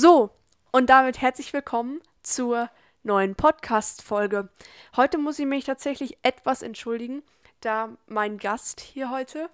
[0.00, 0.30] So,
[0.70, 2.70] und damit herzlich willkommen zur
[3.02, 4.48] neuen Podcast-Folge.
[4.94, 7.24] Heute muss ich mich tatsächlich etwas entschuldigen,
[7.62, 9.50] da mein Gast hier heute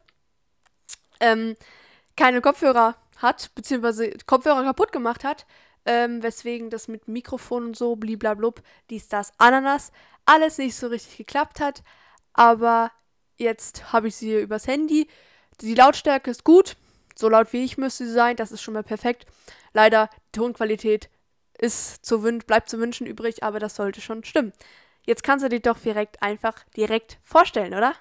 [1.18, 1.56] ähm,
[2.14, 5.46] keine Kopfhörer hat, beziehungsweise Kopfhörer kaputt gemacht hat,
[5.86, 9.92] ähm, weswegen das mit Mikrofon und so, bliblablub, dies, das, Ananas,
[10.26, 11.82] alles nicht so richtig geklappt hat.
[12.34, 12.92] Aber
[13.38, 15.08] jetzt habe ich sie hier übers Handy.
[15.62, 16.76] Die Lautstärke ist gut,
[17.14, 19.26] so laut wie ich müsste sie sein, das ist schon mal perfekt.
[19.72, 21.08] Leider, die Tonqualität
[21.58, 24.52] ist zu wünschen, bleibt zu wünschen übrig, aber das sollte schon stimmen.
[25.06, 27.94] Jetzt kannst du dir doch direkt einfach direkt vorstellen, oder?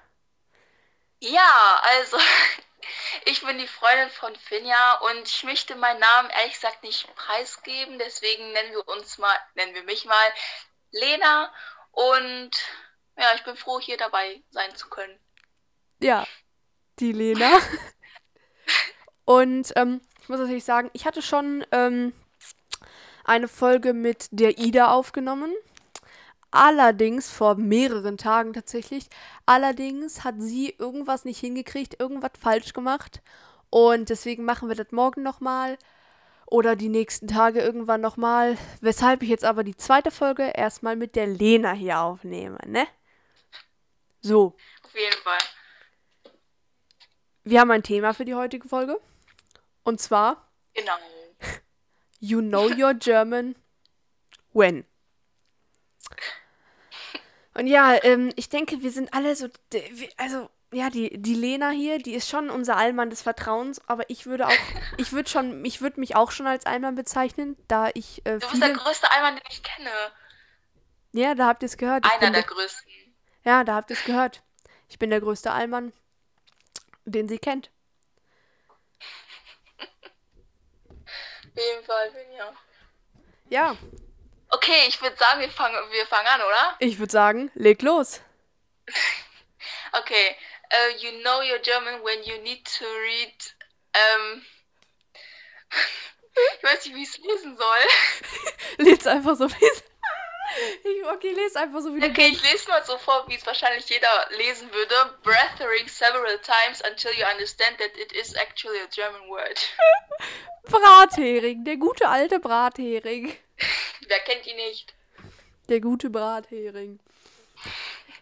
[1.20, 2.16] Ja, also
[3.26, 7.98] ich bin die Freundin von Finja und ich möchte meinen Namen ehrlich gesagt nicht preisgeben,
[7.98, 10.32] deswegen nennen wir uns mal, nennen wir mich mal
[10.90, 11.52] Lena
[11.92, 12.50] und
[13.16, 15.18] ja, ich bin froh, hier dabei sein zu können.
[16.00, 16.26] Ja,
[16.98, 17.50] die Lena.
[19.24, 22.12] und ähm, ich muss natürlich sagen, ich hatte schon ähm,
[23.24, 25.52] eine Folge mit der Ida aufgenommen.
[26.50, 29.06] Allerdings vor mehreren Tagen tatsächlich.
[29.44, 33.22] Allerdings hat sie irgendwas nicht hingekriegt, irgendwas falsch gemacht.
[33.70, 35.76] Und deswegen machen wir das morgen nochmal.
[36.46, 38.56] Oder die nächsten Tage irgendwann nochmal.
[38.80, 42.86] Weshalb ich jetzt aber die zweite Folge erstmal mit der Lena hier aufnehme, ne?
[44.20, 44.54] So.
[44.84, 45.38] Auf jeden Fall.
[47.42, 49.00] Wir haben ein Thema für die heutige Folge.
[49.84, 50.48] Und zwar.
[50.74, 50.92] Genau.
[52.20, 53.54] You know your German
[54.54, 54.86] when.
[57.52, 59.48] Und ja, ähm, ich denke, wir sind alle so,
[60.16, 64.26] also ja, die, die Lena hier, die ist schon unser Allmann des Vertrauens, aber ich
[64.26, 64.52] würde auch,
[64.96, 68.48] ich würde schon, ich würde mich auch schon als Allmann bezeichnen, da ich äh, Du
[68.48, 69.90] bist der größte Allmann, den ich kenne.
[71.12, 72.04] Ja, da habt ihr es gehört.
[72.04, 72.90] Einer der, der größten.
[73.44, 74.42] Ja, da habt ihr es gehört.
[74.88, 75.92] Ich bin der größte Allmann,
[77.04, 77.70] den sie kennt.
[81.54, 82.52] Jeden Fall, ja.
[83.50, 83.76] Ja,
[84.54, 86.76] Okay, ich würde sagen, wir fangen, wir fangen an, oder?
[86.78, 88.20] Ich würde sagen, leg los.
[89.92, 90.36] okay.
[90.72, 93.54] Uh, you know your German when you need to read.
[93.92, 94.42] Ähm,
[96.56, 97.84] ich weiß nicht, wie ich es lesen soll.
[98.86, 99.82] Lese einfach so wie es.
[101.14, 104.28] Okay, lese einfach so wie Okay, ich lese mal so vor, wie es wahrscheinlich jeder
[104.36, 104.94] lesen würde.
[105.22, 109.58] Breathering several times until you understand that it is actually a German word.
[110.64, 113.36] Brathering, der gute alte Brathering.
[114.08, 114.94] Wer kennt ihn nicht?
[115.68, 117.00] Der gute Brathering.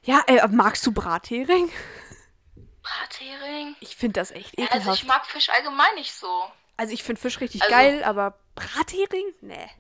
[0.05, 1.71] Ja, äh, magst du Brathering?
[2.83, 3.77] Brathering?
[3.81, 4.75] Ich finde das echt ekelhaft.
[4.75, 6.51] Also ich mag Fisch allgemein nicht so.
[6.77, 9.35] Also ich finde Fisch richtig also, geil, aber Brathering?
[9.41, 9.71] Nee.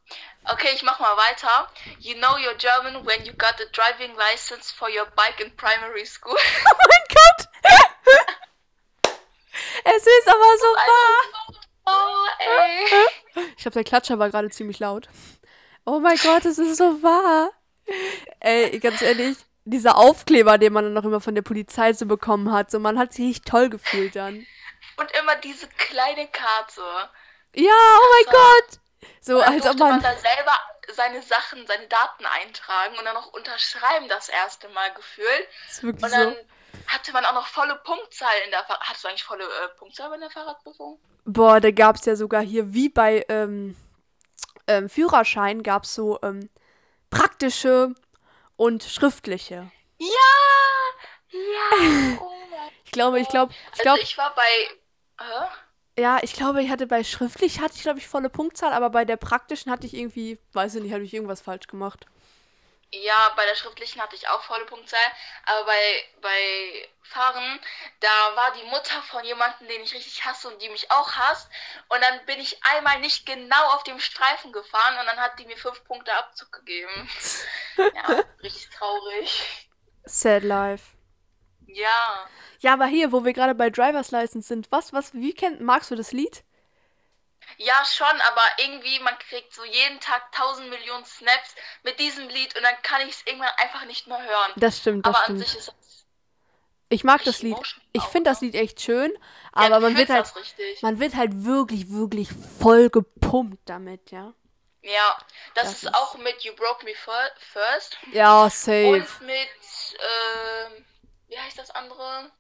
[0.52, 1.70] Okay, ich mach mal weiter.
[2.00, 6.06] You know you're German when you got a driving license for your bike in primary
[6.06, 6.36] school.
[6.66, 7.48] oh mein Gott!
[9.86, 11.54] es ist aber so wahr!
[11.86, 13.46] Oh, ey.
[13.56, 15.08] Ich glaube, der Klatscher war gerade ziemlich laut.
[15.86, 17.52] Oh mein Gott, es ist so wahr!
[18.40, 22.52] Ey, ganz ehrlich, dieser Aufkleber, den man dann noch immer von der Polizei so bekommen
[22.52, 24.46] hat, so man hat sich nicht toll gefühlt dann.
[24.98, 26.82] Und immer diese kleine Karte.
[27.56, 28.83] Ja, oh mein also, Gott!
[29.22, 29.92] So, als ob man...
[29.92, 30.54] man da selber
[30.94, 35.48] seine Sachen, seine Daten eintragen und dann noch unterschreiben das erste Mal gefühlt.
[35.68, 36.94] Das ist wirklich und dann so.
[36.94, 38.82] hatte man auch noch volle Punktzahl in der Fahrrad...
[38.82, 41.00] Hattest du eigentlich volle äh, Punktzahl in der Fahrradprüfung?
[41.26, 43.78] Boah, da gab es ja sogar hier, wie bei ähm,
[44.68, 46.50] ähm, Führerschein, gab es so ähm,
[47.10, 47.94] praktische
[48.58, 49.72] und schriftliche.
[50.00, 50.08] Ja!
[51.30, 52.20] Ja!
[52.20, 52.32] Oh
[52.86, 54.00] ich glaube, ich glaube, ich glaube.
[54.00, 54.44] Also ich war bei.
[55.20, 55.48] Hä?
[55.98, 59.06] Ja, ich glaube, ich hatte bei schriftlich hatte ich, glaube ich, volle Punktzahl, aber bei
[59.06, 62.08] der praktischen hatte ich irgendwie, weiß ich nicht, hatte ich irgendwas falsch gemacht.
[62.92, 65.00] Ja, bei der schriftlichen hatte ich auch volle Punktzahl,
[65.46, 67.60] aber bei, bei Fahren,
[68.00, 71.50] da war die Mutter von jemandem, den ich richtig hasse und die mich auch hasst.
[71.90, 75.46] Und dann bin ich einmal nicht genau auf dem Streifen gefahren und dann hat die
[75.46, 77.10] mir fünf Punkte Abzug gegeben.
[77.78, 79.70] ja, richtig traurig.
[80.06, 80.93] Sad life.
[81.74, 82.28] Ja.
[82.60, 85.92] Ja, aber hier, wo wir gerade bei Driver's License sind, was, was, wie kennt, magst
[85.92, 86.44] du das Lied?
[87.58, 92.56] Ja, schon, aber irgendwie, man kriegt so jeden Tag tausend Millionen Snaps mit diesem Lied
[92.56, 94.52] und dann kann ich es irgendwann einfach nicht mehr hören.
[94.56, 95.40] Das stimmt, das aber stimmt.
[95.42, 96.06] an sich ist es.
[96.90, 97.58] Ich mag das Lied.
[97.92, 98.48] Ich finde das ne?
[98.48, 99.20] Lied echt schön, Ja,
[99.54, 102.30] aber du man wird halt, das man wird halt wirklich, wirklich
[102.62, 104.34] voll gepumpt damit, ja.
[104.82, 105.18] Ja,
[105.56, 108.88] das, Das ist, ist- auch mit You Broke Me Fir- First Ja, safe.
[108.88, 109.48] und mit,
[110.00, 110.86] ähm,
[111.34, 112.32] wie heißt das andere?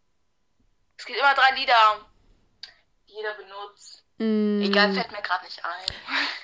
[0.98, 2.06] Es gibt immer drei Lieder,
[3.08, 4.04] die jeder benutzt.
[4.18, 5.86] Mm, Egal, fällt mir gerade nicht ein.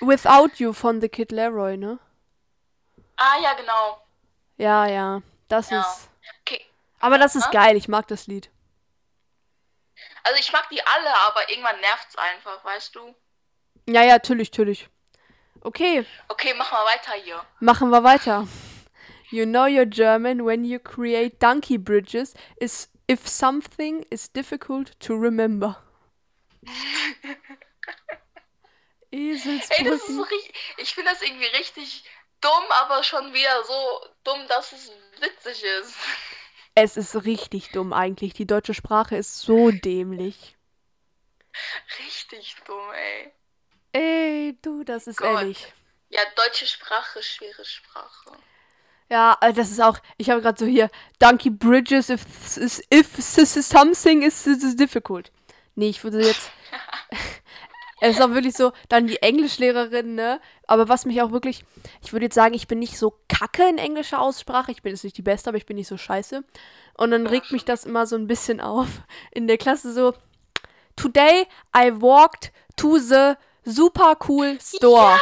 [0.08, 1.98] Without You von The Kid Leroy, ne?
[3.16, 4.02] Ah, ja, genau.
[4.56, 5.22] Ja, ja.
[5.48, 5.80] Das Ja.
[5.80, 6.08] ist.
[6.42, 6.64] Okay.
[7.00, 7.52] Aber das ist Hä?
[7.52, 8.50] geil, ich mag das Lied.
[10.24, 13.14] Also ich mag die alle, aber irgendwann nervt's einfach, weißt du?
[13.88, 14.88] Ja, ja, natürlich, natürlich.
[15.62, 17.44] Okay, Okay, mach mal weiter hier.
[17.60, 18.46] machen wir weiter.
[19.30, 25.16] You know you're German when you create donkey bridges is if something is difficult to
[25.16, 25.76] remember.
[29.12, 30.16] Ey, das ist Eselsbrücken.
[30.16, 30.54] so richtig.
[30.78, 32.04] Ich finde das irgendwie richtig
[32.40, 35.94] dumm, aber schon wieder so dumm, dass es witzig ist.
[36.76, 38.32] Es ist richtig dumm eigentlich.
[38.32, 40.56] Die deutsche Sprache ist so dämlich.
[41.98, 43.32] Richtig dumm, ey.
[43.92, 45.40] Ey, du, das ist Gott.
[45.40, 45.74] ehrlich.
[46.10, 48.32] Ja, deutsche Sprache, schwere Sprache.
[49.10, 49.98] Ja, äh, das ist auch.
[50.18, 52.24] Ich habe gerade so hier Donkey Bridges if
[52.92, 55.32] if, something is, is difficult.
[55.74, 56.50] Nee, ich würde jetzt.
[58.00, 60.40] es ist auch wirklich so, dann die Englischlehrerin, ne?
[60.68, 61.64] Aber was mich auch wirklich.
[62.02, 64.70] Ich würde jetzt sagen, ich bin nicht so kacke in englischer Aussprache.
[64.70, 66.44] Ich bin jetzt nicht die Beste, aber ich bin nicht so scheiße.
[66.94, 68.88] Und dann regt mich das immer so ein bisschen auf.
[69.32, 70.14] In der Klasse so.
[70.94, 73.34] Today I walked to the
[73.64, 75.18] super cool store.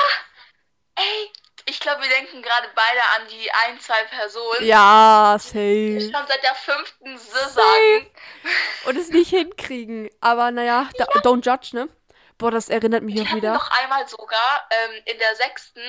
[0.97, 1.31] Ey,
[1.69, 6.13] ich glaube, wir denken gerade beide an die ein, zwei Personen, Ja, die safe.
[6.17, 8.11] schon seit der fünften S sagen.
[8.87, 10.09] und es nicht hinkriegen.
[10.21, 11.89] Aber naja, da, don't judge, ne?
[12.39, 13.53] Boah, das erinnert mich auch wieder.
[13.53, 15.83] noch einmal sogar ähm, in der sechsten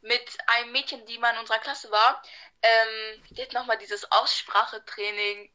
[0.00, 2.22] mit einem Mädchen, die mal in unserer Klasse war,
[2.62, 5.50] ähm, die hat nochmal dieses Aussprachetraining.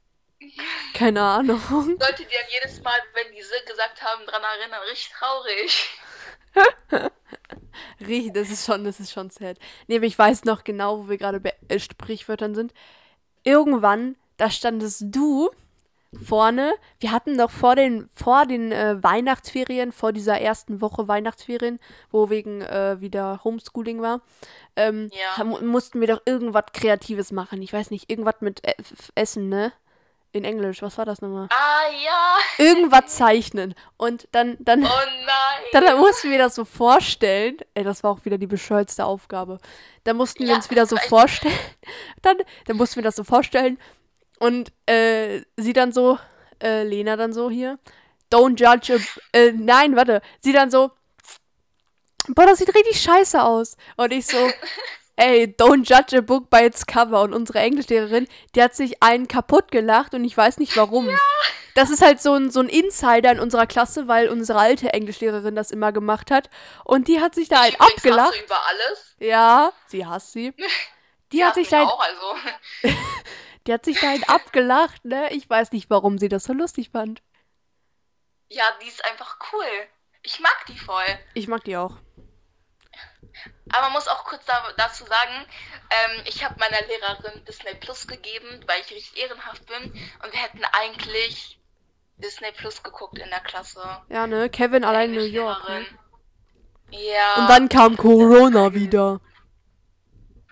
[0.93, 1.59] Keine Ahnung.
[1.99, 4.81] Sollte die dann jedes Mal, wenn die Sie gesagt haben, dran erinnern.
[4.89, 5.89] Richtig traurig.
[7.99, 9.57] Richtig, das ist schon, das ist schon sad.
[9.87, 12.73] Nee, aber ich weiß noch genau, wo wir gerade bei äh, Sprichwörtern sind.
[13.43, 15.49] Irgendwann, da standest du
[16.23, 16.73] vorne.
[16.99, 21.79] Wir hatten doch vor den, vor den äh, Weihnachtsferien, vor dieser ersten Woche Weihnachtsferien,
[22.11, 24.21] wo wegen äh, wieder Homeschooling war,
[24.75, 25.37] ähm, Ja.
[25.37, 27.61] haben- mussten wir doch irgendwas Kreatives machen.
[27.61, 28.73] Ich weiß nicht, irgendwas mit äh,
[29.15, 29.71] Essen, ne?
[30.37, 31.47] In Englisch, was war das nochmal?
[31.51, 32.37] Ah ja.
[32.57, 33.75] Irgendwas zeichnen.
[33.97, 34.83] Und dann, dann.
[34.83, 34.87] Oh
[35.25, 35.65] nein.
[35.71, 37.57] Dann mussten wir das so vorstellen.
[37.73, 39.59] Ey, das war auch wieder die bescheuertste Aufgabe.
[40.03, 41.53] Dann mussten wir Ja, uns wieder so vorstellen.
[42.21, 43.77] Dann, dann mussten wir das so vorstellen.
[44.39, 46.17] Und äh, sie dann so,
[46.61, 47.79] äh, Lena dann so hier.
[48.31, 48.99] Don't judge
[49.33, 50.21] a, äh, nein, warte.
[50.39, 50.91] Sie dann so,
[52.29, 53.77] boah, das sieht richtig scheiße aus.
[53.95, 54.37] Und ich so,
[55.17, 57.21] ey, don't judge a book by its cover.
[57.21, 61.09] Und unsere Englischlehrerin, die hat sich einen kaputt gelacht und ich weiß nicht warum.
[61.75, 65.55] Das ist halt so ein, so ein Insider in unserer Klasse, weil unsere alte Englischlehrerin
[65.55, 66.49] das immer gemacht hat.
[66.85, 68.33] Und die hat sich da hast abgelacht.
[68.33, 69.15] du über alles.
[69.19, 70.53] Ja, sie hasst sie.
[71.33, 72.35] Die hat sich da einen, auch, also.
[73.67, 75.33] die hat sich da einen abgelacht, ne?
[75.33, 77.21] Ich weiß nicht, warum sie das so lustig fand.
[78.47, 79.65] Ja, die ist einfach cool.
[80.23, 81.03] Ich mag die voll.
[81.33, 81.97] Ich mag die auch.
[83.73, 85.45] Aber man muss auch kurz da, dazu sagen,
[85.89, 89.83] ähm, ich habe meiner Lehrerin Disney Plus gegeben, weil ich richtig ehrenhaft bin.
[90.23, 91.59] Und wir hätten eigentlich
[92.17, 93.81] Disney Plus geguckt in der Klasse.
[94.09, 94.49] Ja, ne?
[94.49, 95.67] Kevin Der allein in New York.
[95.69, 95.85] Ne?
[96.91, 97.35] Ja.
[97.35, 99.19] Und dann kam Corona wieder.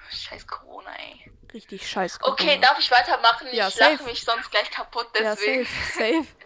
[0.10, 1.32] Scheiß Corona, ey.
[1.54, 2.34] Richtig scheiß Corona.
[2.34, 3.48] Okay, darf ich weitermachen?
[3.52, 5.66] Ja, ich lache mich sonst gleich kaputt, Ja, deswegen.
[5.66, 6.28] safe, safe.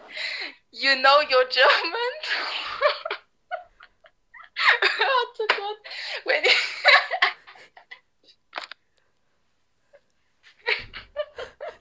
[0.72, 2.14] You know you're German?
[5.02, 5.78] oh Gott.
[6.26, 6.44] When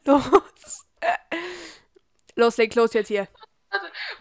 [0.05, 0.85] Los.
[2.35, 3.29] Los, leg los jetzt hier.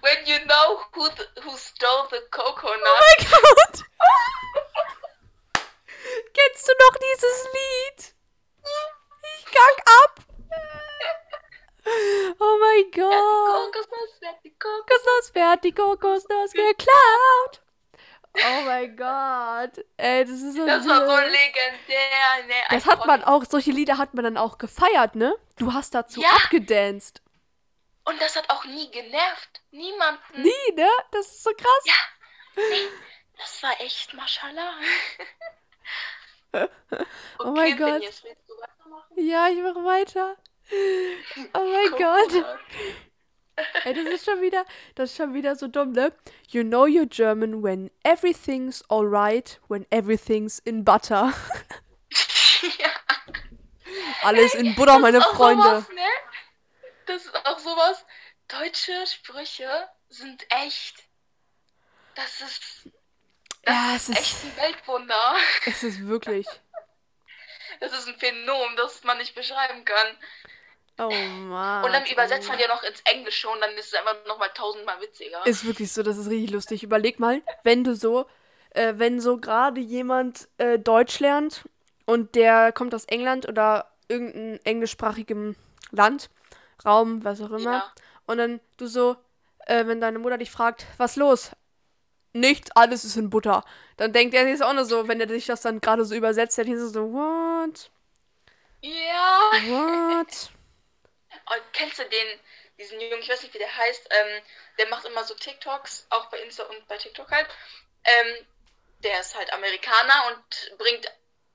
[0.01, 2.81] when you know who the, who stole the coconut.
[2.83, 3.85] Oh mein Gott.
[6.33, 8.15] Kennst du noch dieses Lied?
[9.37, 10.19] Ich kack ab.
[12.39, 13.73] Oh mein Wer hat die Gott.
[13.73, 14.19] Kokosnuss?
[14.19, 14.55] Wer hat die?
[14.57, 17.61] Kokosnuss, wer hat die Kokosnuss geklaut?
[18.39, 19.83] Oh mein Gott.
[19.97, 22.45] Ey, das ist so Das war so legendär.
[22.47, 25.35] Ne, Das hat man auch, solche Lieder hat man dann auch gefeiert, ne?
[25.57, 26.29] Du hast dazu Ja.
[26.29, 27.21] abgedanced.
[28.05, 29.61] Und das hat auch nie genervt.
[29.71, 30.41] Niemanden.
[30.41, 30.87] Nie, ne?
[31.11, 31.83] Das ist so krass.
[31.85, 31.93] Ja.
[32.69, 32.87] Nee,
[33.37, 34.73] das war echt Maschallah.
[37.39, 37.95] Oh mein Okay, Gott.
[37.97, 39.17] Phineas, willst du weitermachen?
[39.17, 40.37] Ja, ich mache weiter.
[41.53, 42.33] Oh mein Guck Gott.
[42.41, 42.59] mal.
[43.85, 46.13] Ey, das ist schon wieder, das ist schon wieder so dumm, ne?
[46.49, 51.33] You know you're German when everything's alright, when everything's in butter.
[52.77, 52.89] ja.
[54.23, 55.63] Alles in Butter, meine das Freunde.
[55.63, 56.01] Sowas, ne?
[57.07, 58.05] Das ist auch sowas.
[58.47, 61.03] Deutsche Sprüche sind echt.
[62.15, 62.89] Das ist
[63.65, 65.35] Ja, es echt ist, ein Weltwunder.
[65.65, 66.47] es ist wirklich.
[67.79, 70.17] Das ist ein Phänomen, das man nicht beschreiben kann.
[70.99, 71.85] Oh Mann.
[71.85, 74.99] Und dann übersetzt man ja noch ins Englische und dann ist es einfach nochmal tausendmal
[75.01, 75.45] witziger.
[75.45, 76.83] Ist wirklich so, das ist richtig lustig.
[76.83, 78.25] Überleg mal, wenn du so,
[78.71, 81.65] äh, wenn so gerade jemand äh, Deutsch lernt
[82.05, 85.55] und der kommt aus England oder irgendeinem englischsprachigen
[85.91, 86.29] Land,
[86.85, 87.91] Raum, was auch immer, Ja.
[88.25, 89.17] und dann du so,
[89.65, 91.51] äh, wenn deine Mutter dich fragt, was los?
[92.33, 93.63] Nichts, alles ist in Butter.
[93.97, 96.57] Dann denkt er sich auch nur so, wenn er sich das dann gerade so übersetzt,
[96.57, 97.89] dann ist er so, what?
[98.81, 99.51] Ja.
[99.69, 100.51] What?
[101.49, 102.39] Und kennst du den,
[102.77, 104.41] diesen Jungen, ich weiß nicht, wie der heißt, ähm,
[104.77, 107.47] der macht immer so TikToks, auch bei Insta und bei TikTok halt.
[108.03, 108.45] Ähm,
[109.03, 111.05] der ist halt Amerikaner und bringt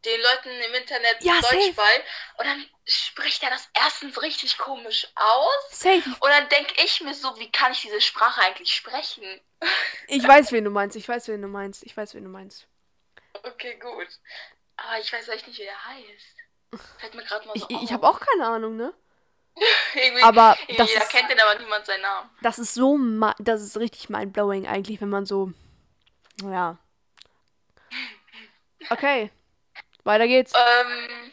[0.04, 1.72] den Leuten im Internet Ja, Deutsch safe.
[1.74, 2.04] bei.
[2.38, 5.70] Und dann spricht er das erstens richtig komisch aus.
[5.70, 6.02] Safe.
[6.20, 9.24] Und dann denke ich mir so, wie kann ich diese Sprache eigentlich sprechen?
[10.08, 10.96] Ich weiß, wen du meinst.
[10.96, 11.84] Ich weiß, wen du meinst.
[11.84, 12.66] Ich weiß, wen du meinst.
[13.44, 14.08] Okay, gut.
[14.76, 16.90] Aber ich weiß echt nicht, wie der heißt.
[16.98, 18.92] Fällt mir gerade mal so Ich, ich habe auch keine Ahnung, ne?
[20.22, 22.30] Aber das jeder ist, kennt den, aber niemand seinen Namen.
[22.40, 22.98] das ist so,
[23.38, 25.52] das ist richtig mindblowing eigentlich, wenn man so,
[26.42, 26.78] ja.
[28.90, 29.30] Okay,
[30.04, 30.52] weiter geht's.
[30.54, 31.32] Ähm,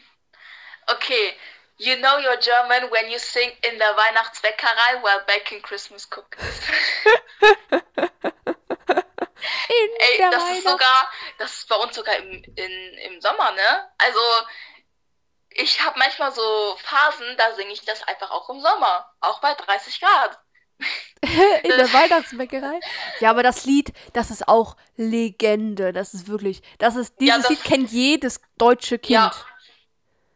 [0.88, 1.34] okay.
[1.78, 6.60] You know you're German when you sing in der Weihnachtsbäckerei while baking Christmas cookies.
[9.70, 13.88] Ey, das ist sogar, das ist bei uns sogar im, in, im Sommer, ne?
[13.96, 14.20] Also,
[15.50, 19.12] ich habe manchmal so Phasen, da singe ich das einfach auch im Sommer.
[19.20, 20.38] Auch bei 30 Grad.
[21.62, 22.80] in der Weihnachtsbäckerei.
[23.20, 25.92] Ja, aber das Lied, das ist auch Legende.
[25.92, 29.10] Das ist wirklich, das ist, Ja, dieses das- Lied kennt jedes deutsche Kind.
[29.10, 29.30] Ja.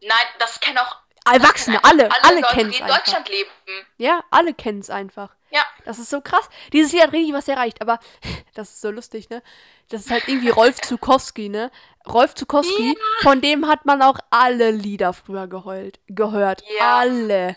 [0.01, 2.97] Nein, das kennen auch Erwachsene, alle, alle Leute, kennen die es in einfach.
[3.03, 3.49] Deutschland leben.
[3.97, 5.35] Ja, alle kennen es einfach.
[5.55, 5.65] Ja.
[5.85, 6.49] Das ist so krass.
[6.73, 7.99] Dieses Lied hat richtig was erreicht, aber
[8.55, 9.41] das ist so lustig, ne?
[9.87, 11.71] Das ist halt irgendwie Rolf Zukowski, ne?
[12.05, 16.61] Rolf Zukowski, von dem hat man auch alle Lieder früher geheult, gehört.
[16.77, 16.97] Ja.
[16.99, 17.55] Alle.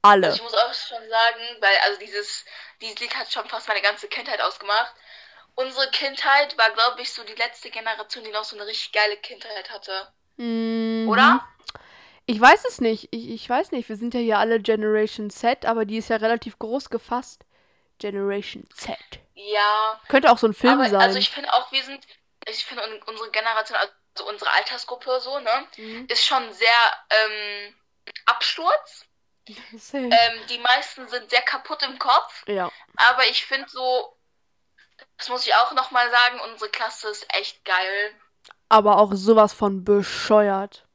[0.00, 0.28] Alle.
[0.28, 2.46] Also ich muss auch schon sagen, weil also dieses,
[2.80, 4.94] dieses Lied hat schon fast meine ganze Kindheit ausgemacht.
[5.54, 9.18] Unsere Kindheit war, glaube ich, so die letzte Generation, die noch so eine richtig geile
[9.18, 10.12] Kindheit hatte.
[10.36, 11.08] Mhm.
[11.10, 11.46] Oder?
[12.26, 13.08] Ich weiß es nicht.
[13.12, 13.88] Ich, ich weiß nicht.
[13.88, 17.44] Wir sind ja hier alle Generation Z, aber die ist ja relativ groß gefasst.
[17.98, 18.96] Generation Z.
[19.34, 21.00] Ja, Könnte auch so ein Film aber sein.
[21.00, 22.04] also ich finde auch, wir sind,
[22.48, 26.06] ich finde un- unsere Generation, also unsere Altersgruppe so, ne, Mhm.
[26.10, 26.68] ist schon sehr
[27.10, 27.74] ähm,
[28.26, 29.04] Absturz.
[29.92, 30.10] Ähm,
[30.50, 32.68] die meisten sind sehr kaputt im Kopf, ja.
[32.96, 34.16] aber ich finde so,
[35.18, 38.10] das muss ich auch nochmal sagen, unsere Klasse ist echt geil.
[38.68, 40.85] aber auch sowas von bescheuert.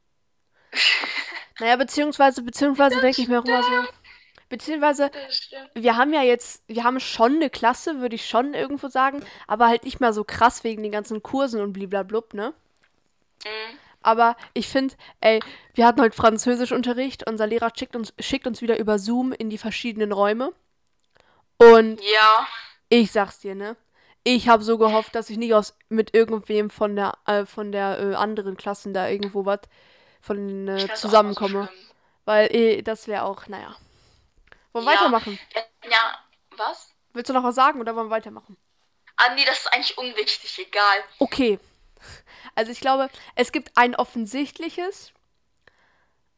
[1.60, 3.70] Naja, beziehungsweise, beziehungsweise denke ich mir auch immer so.
[4.48, 5.10] Beziehungsweise,
[5.74, 9.68] wir haben ja jetzt, wir haben schon eine Klasse, würde ich schon irgendwo sagen, aber
[9.68, 12.52] halt nicht mehr so krass wegen den ganzen Kursen und bliblablub, ne?
[13.44, 13.78] Mhm.
[14.02, 15.40] Aber ich finde, ey,
[15.74, 19.58] wir hatten heute Französischunterricht, unser Lehrer schickt uns, schickt uns wieder über Zoom in die
[19.58, 20.52] verschiedenen Räume.
[21.58, 22.46] Und Ja,
[22.88, 23.76] ich sag's dir, ne?
[24.24, 27.98] Ich habe so gehofft, dass ich nicht aus mit irgendwem von der äh, von der
[27.98, 29.60] äh, anderen Klassen da irgendwo was
[30.22, 31.82] von äh, zusammenkomme, so
[32.24, 33.76] weil eh, das wäre auch, naja.
[34.72, 35.00] Wollen wir Ja.
[35.00, 35.38] weitermachen?
[35.90, 36.18] Ja,
[36.56, 36.94] was?
[37.12, 38.56] Willst du noch was sagen oder wollen wir weitermachen?
[39.16, 40.96] Andi, das ist eigentlich unwichtig, egal.
[41.18, 41.58] Okay.
[42.54, 45.12] Also ich glaube, es gibt ein offensichtliches,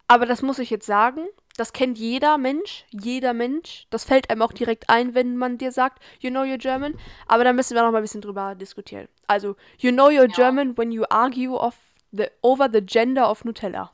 [0.09, 1.27] aber das muss ich jetzt sagen.
[1.57, 3.87] Das kennt jeder Mensch, jeder Mensch.
[3.91, 6.99] Das fällt einem auch direkt ein, wenn man dir sagt, you know you're German.
[7.29, 9.09] Aber da müssen wir noch mal ein bisschen drüber diskutieren.
[9.29, 10.35] Also, you know you're Ja.
[10.35, 11.75] German when you argue of
[12.17, 13.91] the, over the gender of Nutella.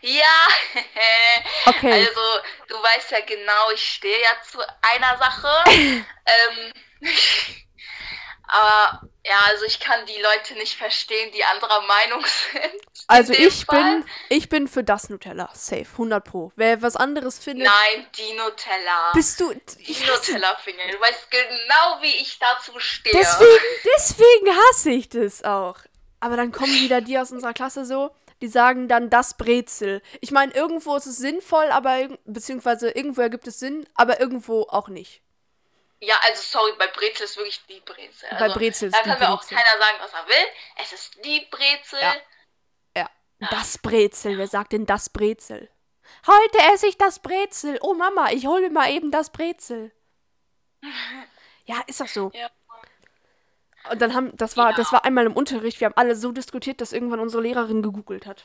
[0.00, 0.48] Ja,
[1.66, 1.92] Okay.
[1.92, 2.20] also
[2.68, 5.64] du weißt ja genau, ich stehe ja zu einer Sache.
[5.70, 6.72] ähm,
[8.48, 12.82] aber Ja, also ich kann die Leute nicht verstehen, die anderer Meinung sind.
[13.08, 13.82] Also ich Fall.
[13.82, 15.50] bin, ich bin für das Nutella.
[15.52, 16.52] Safe, 100 pro.
[16.54, 17.66] Wer was anderes findet.
[17.66, 19.10] Nein, die Nutella.
[19.14, 19.52] Bist du.
[19.52, 20.92] Die Nutella-Finger.
[20.92, 23.16] Du weißt genau, wie ich dazu stehe.
[23.18, 23.64] Deswegen,
[23.96, 25.76] deswegen hasse ich das auch.
[26.20, 30.02] Aber dann kommen wieder die aus unserer Klasse so, die sagen dann das Brezel.
[30.20, 34.88] Ich meine, irgendwo ist es sinnvoll, aber beziehungsweise irgendwo ergibt es Sinn, aber irgendwo auch
[34.88, 35.22] nicht.
[36.00, 38.28] Ja, also sorry, bei Brezel ist wirklich die Brezel.
[38.28, 40.46] Also, bei Brezel ist Da kann mir auch keiner sagen, was er will.
[40.82, 42.00] Es ist die Brezel.
[42.00, 42.16] Ja.
[42.94, 43.08] ja.
[43.50, 44.36] Das Brezel.
[44.36, 45.70] Wer sagt denn das Brezel?
[46.26, 47.78] Heute esse ich das Brezel.
[47.80, 49.90] Oh Mama, ich hole mir mal eben das Brezel.
[51.64, 52.30] ja, ist doch so.
[52.34, 52.50] Ja.
[53.90, 54.76] Und dann haben, das war, Ja.
[54.76, 58.26] das war einmal im Unterricht, wir haben alle so diskutiert, dass irgendwann unsere Lehrerin gegoogelt
[58.26, 58.44] hat.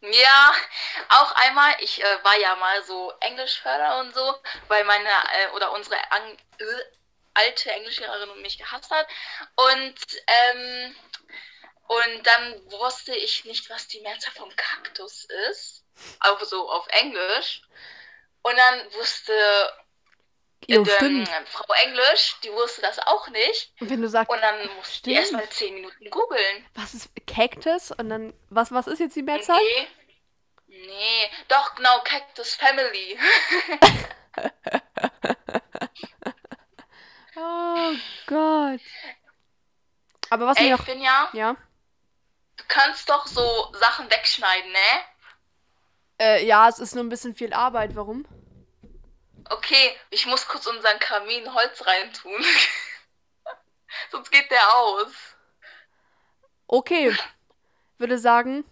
[0.00, 0.52] Ja,
[1.10, 4.34] auch einmal, ich äh, war ja mal so Englischförder und so,
[4.66, 6.64] weil meine äh, oder unsere Ang äh,
[7.34, 9.06] alte Englischlehrerin mich gehasst hat.
[9.54, 9.94] Und
[10.26, 10.96] ähm,
[11.86, 15.84] und dann wusste ich nicht, was die Mehrzahl vom Kaktus ist.
[16.20, 17.62] Auch so auf Englisch.
[18.42, 19.32] Und dann wusste
[20.68, 21.26] Jo, ähm.
[21.46, 23.72] Frau Englisch, die wusste das auch nicht.
[23.80, 25.12] Und wenn du sagst, Und dann musste Stimmt.
[25.12, 26.66] ich erstmal zehn Minuten googeln.
[26.74, 27.90] was ist Cactus?
[27.90, 29.58] Und dann, was, was ist jetzt die Mehrzahl?
[29.58, 29.88] Nee.
[30.86, 33.18] Nee, doch, genau, Cactus Family.
[37.36, 37.92] Oh
[38.26, 38.80] Gott.
[40.30, 40.84] Aber was Ey, mir noch.
[40.84, 41.56] Finja, Ja.
[42.56, 44.78] du kannst doch so Sachen wegschneiden, ne?
[46.20, 47.96] Äh, ja, es ist nur ein bisschen viel Arbeit.
[47.96, 48.26] Warum?
[49.50, 52.44] Okay, ich muss kurz unseren Kamin Holz reintun.
[54.10, 55.12] Sonst geht der aus.
[56.66, 57.16] Okay.
[57.98, 58.64] Würde sagen,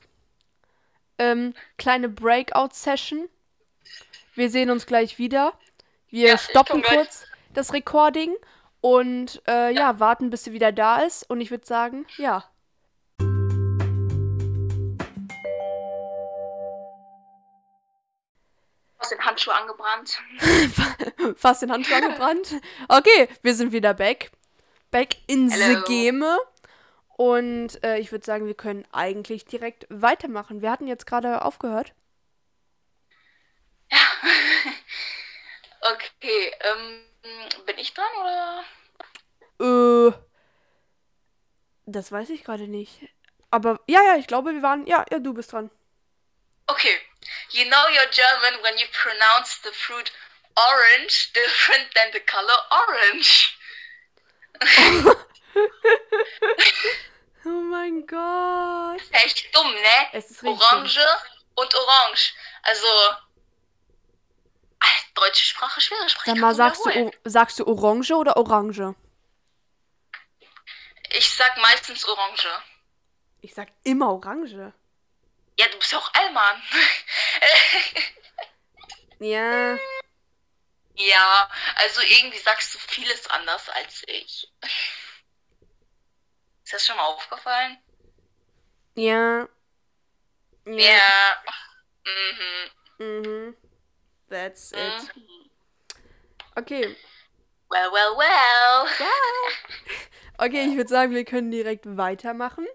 [1.18, 3.28] ähm, kleine Breakout-Session.
[4.34, 5.52] Wir sehen uns gleich wieder.
[6.08, 8.34] Wir Ja, stoppen kurz das Recording
[8.80, 11.28] und äh, ja, warten, bis sie wieder da ist.
[11.28, 12.44] Und ich würde sagen, ja.
[19.10, 20.22] Du hast den Handschuh angebrannt.
[21.36, 22.54] Fast den Handschuh angebrannt.
[22.88, 24.30] Okay, wir sind wieder back.
[24.92, 25.82] Back in the Hello.
[25.84, 26.24] game.
[27.16, 30.62] Und äh, ich würde sagen, wir können eigentlich direkt weitermachen.
[30.62, 31.92] Wir hatten jetzt gerade aufgehört.
[33.90, 33.98] Ja.
[35.92, 38.62] okay, ähm, bin ich dran
[39.58, 40.08] oder?
[40.08, 40.12] Äh,
[41.86, 43.08] das weiß ich gerade nicht.
[43.50, 44.86] Aber ja, ja, ich glaube, wir waren.
[44.86, 45.70] Ja, ja, du bist dran.
[46.68, 46.96] Okay.
[47.52, 50.10] You know you're German when you pronounce the fruit
[50.56, 53.56] orange different than the color orange.
[57.44, 59.00] Oh mein Gott.
[59.12, 60.06] Echt dumm, ne?
[60.12, 60.44] Es ist.
[60.44, 61.00] Orange
[61.54, 62.34] und Orange.
[62.62, 62.86] Also,
[65.14, 66.30] deutsche Sprache, schwere Sprache.
[66.30, 68.94] Sag mal, sagst du, sagst du Orange oder Orange?
[71.12, 72.48] Ich sag meistens Orange.
[73.40, 74.72] Ich sag immer Orange.
[75.60, 76.62] Ja, du bist ja auch Allmann.
[79.22, 79.78] Ja.
[80.94, 84.50] ja, also irgendwie sagst du vieles anders als ich.
[86.64, 87.76] Ist das schon mal aufgefallen?
[88.94, 89.46] Ja.
[90.64, 91.42] Ja.
[92.06, 92.70] Mhm.
[93.04, 93.56] Mhm.
[94.30, 95.14] That's it.
[95.14, 95.50] mhm.
[96.56, 96.96] Okay.
[97.68, 98.88] Well, well, well.
[100.38, 102.66] Okay, ich würde sagen, wir können direkt weitermachen.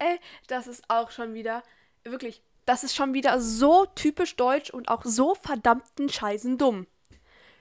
[0.00, 1.62] Ey, das ist auch schon wieder,
[2.04, 6.86] wirklich, das ist schon wieder so typisch deutsch und auch so verdammten scheißen dumm.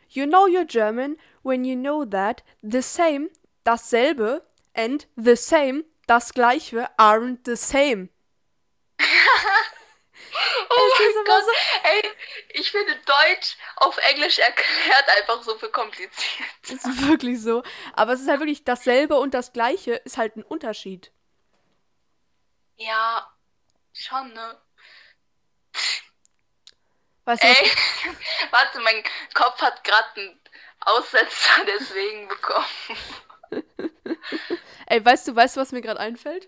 [0.07, 3.29] You know you're German when you know that the same,
[3.65, 4.41] dasselbe,
[4.73, 8.07] and the same, das gleiche, aren't the same.
[10.71, 11.43] Oh Es mein Gott.
[11.83, 12.09] Ey,
[12.53, 16.49] ich finde Deutsch auf Englisch erklärt einfach so viel kompliziert.
[16.61, 17.63] Das ist wirklich so.
[17.93, 21.11] Aber es ist halt wirklich dasselbe und das gleiche ist halt ein Unterschied.
[22.79, 23.29] Ja,
[23.93, 24.57] schon, ne?
[27.25, 27.71] Weißt du, was Ey,
[28.51, 30.39] warte, mein Kopf hat gerade einen
[30.79, 32.65] Aussetzer deswegen bekommen.
[34.87, 36.47] Ey, weißt du, weißt du, was mir gerade einfällt?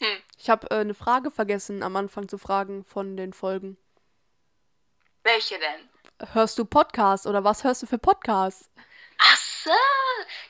[0.00, 0.22] Hm.
[0.38, 3.76] Ich habe äh, eine Frage vergessen am Anfang zu fragen von den Folgen.
[5.24, 5.90] Welche denn?
[6.34, 8.70] Hörst du Podcasts oder was hörst du für Podcasts?
[9.18, 9.70] Ach so.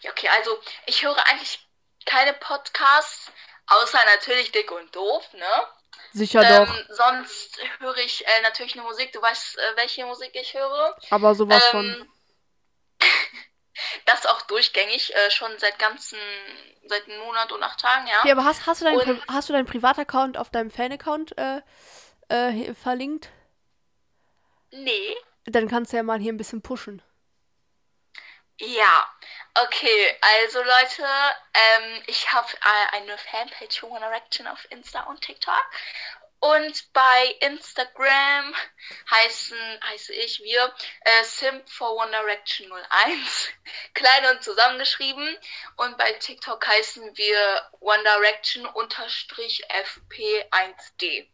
[0.03, 0.51] Ja, okay, also
[0.85, 1.67] ich höre eigentlich
[2.05, 3.33] keine Podcasts,
[3.67, 5.67] außer natürlich Dick und Doof, ne?
[6.13, 9.13] Sicher ähm, doch, Sonst höre ich äh, natürlich nur Musik.
[9.13, 10.97] Du weißt, äh, welche Musik ich höre.
[11.11, 11.87] aber sowas von.
[11.87, 12.13] Ähm,
[14.07, 16.19] das auch durchgängig, äh, schon seit ganzen,
[16.87, 18.21] seit einem Monat und acht Tagen, ja.
[18.27, 21.61] Ja, aber hast, hast du deinen und- hast du deinen Privataccount auf deinem Fan-Account äh,
[22.29, 23.31] äh, verlinkt?
[24.71, 25.17] Nee.
[25.45, 27.03] Dann kannst du ja mal hier ein bisschen pushen.
[28.65, 29.13] Ja,
[29.61, 31.05] okay, also Leute,
[31.53, 35.65] ähm, ich habe äh, eine Fanpage One Direction auf Insta und TikTok.
[36.39, 38.55] Und bei Instagram
[39.11, 43.49] heißen, heiße ich wir äh, Simp for One Direction 01,
[43.95, 45.37] klein und zusammengeschrieben.
[45.77, 51.29] Und bei TikTok heißen wir One Direction unterstrich FP1D.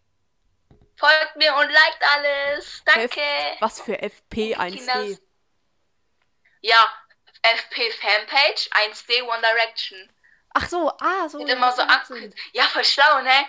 [0.96, 2.82] Folgt mir und liked alles.
[2.86, 3.20] Danke.
[3.20, 5.20] F was für FP1D?
[6.60, 6.92] Ja,
[7.42, 10.11] FP Fanpage 1D One Direction.
[10.55, 11.38] Ach so, ah, so.
[11.38, 11.83] Wird immer so.
[12.53, 13.46] Ja, voll schlau, ne?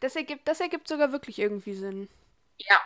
[0.00, 2.08] Das ergibt, das ergibt sogar wirklich irgendwie Sinn.
[2.58, 2.80] Ja,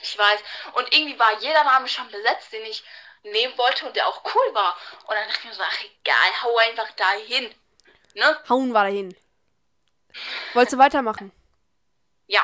[0.00, 0.40] ich weiß.
[0.74, 2.82] Und irgendwie war jeder Name schon besetzt, den ich
[3.22, 4.76] nehmen wollte und der auch cool war.
[5.06, 7.54] Und dann dachte ich mir so, ach egal, hau einfach da hin.
[8.14, 8.40] Ne?
[8.48, 9.16] Hauen wir dahin.
[10.52, 11.32] Wolltest du weitermachen?
[12.26, 12.42] Ja.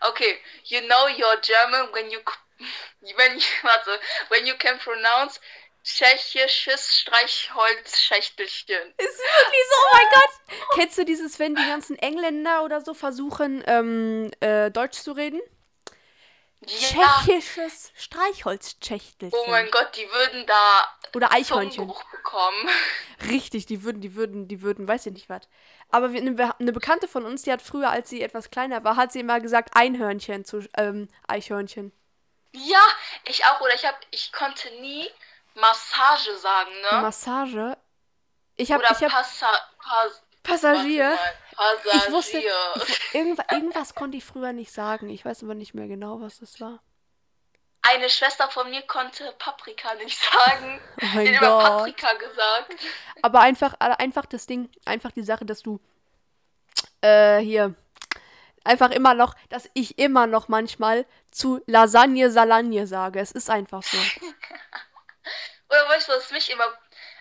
[0.00, 0.38] Okay.
[0.64, 2.20] You know you're German when you
[3.16, 5.40] when you, warte, when you can pronounce
[5.82, 8.94] tschechisches Streichholzschächtelchen.
[8.96, 10.30] Ist wirklich so, oh mein Gott.
[10.74, 15.40] Kennst du dieses, wenn die ganzen Engländer oder so versuchen, ähm, äh, Deutsch zu reden?
[16.66, 17.22] Ja.
[17.24, 19.38] Tschechisches Streichholzschächtelchen.
[19.46, 21.86] Oh mein Gott, die würden da Oder Eichhörnchen.
[21.86, 22.68] Bekommen.
[23.30, 25.48] Richtig, die würden, die würden, die würden, weiß ich nicht was.
[25.90, 28.96] Aber wir- eine, eine Bekannte von uns, die hat früher, als sie etwas kleiner war,
[28.96, 31.92] hat sie immer gesagt Einhörnchen zu ähm, Eichhörnchen.
[32.52, 32.82] Ja,
[33.24, 33.60] ich auch.
[33.62, 35.08] Oder ich hab, ich konnte nie
[35.54, 37.00] Massage sagen, ne?
[37.02, 37.76] Massage.
[38.56, 39.46] Ich habe, Oder ich habe Passa,
[39.78, 41.10] Pass, Passagier.
[41.56, 42.52] mal, Ich wusste, Passagier.
[42.88, 45.08] ich, irgendwas, irgendwas konnte ich früher nicht sagen.
[45.08, 46.80] Ich weiß aber nicht mehr genau, was das war.
[47.82, 50.80] Eine Schwester von mir konnte Paprika nicht sagen.
[51.00, 51.62] Oh mein hat immer Gott.
[51.64, 52.74] Paprika gesagt.
[53.22, 55.80] Aber einfach, einfach das Ding, einfach die Sache, dass du
[57.00, 57.74] äh, hier
[58.64, 63.20] einfach immer noch, dass ich immer noch manchmal zu Lasagne Salagne sage.
[63.20, 63.96] Es ist einfach so.
[65.70, 66.66] Oder weißt du, was mich immer.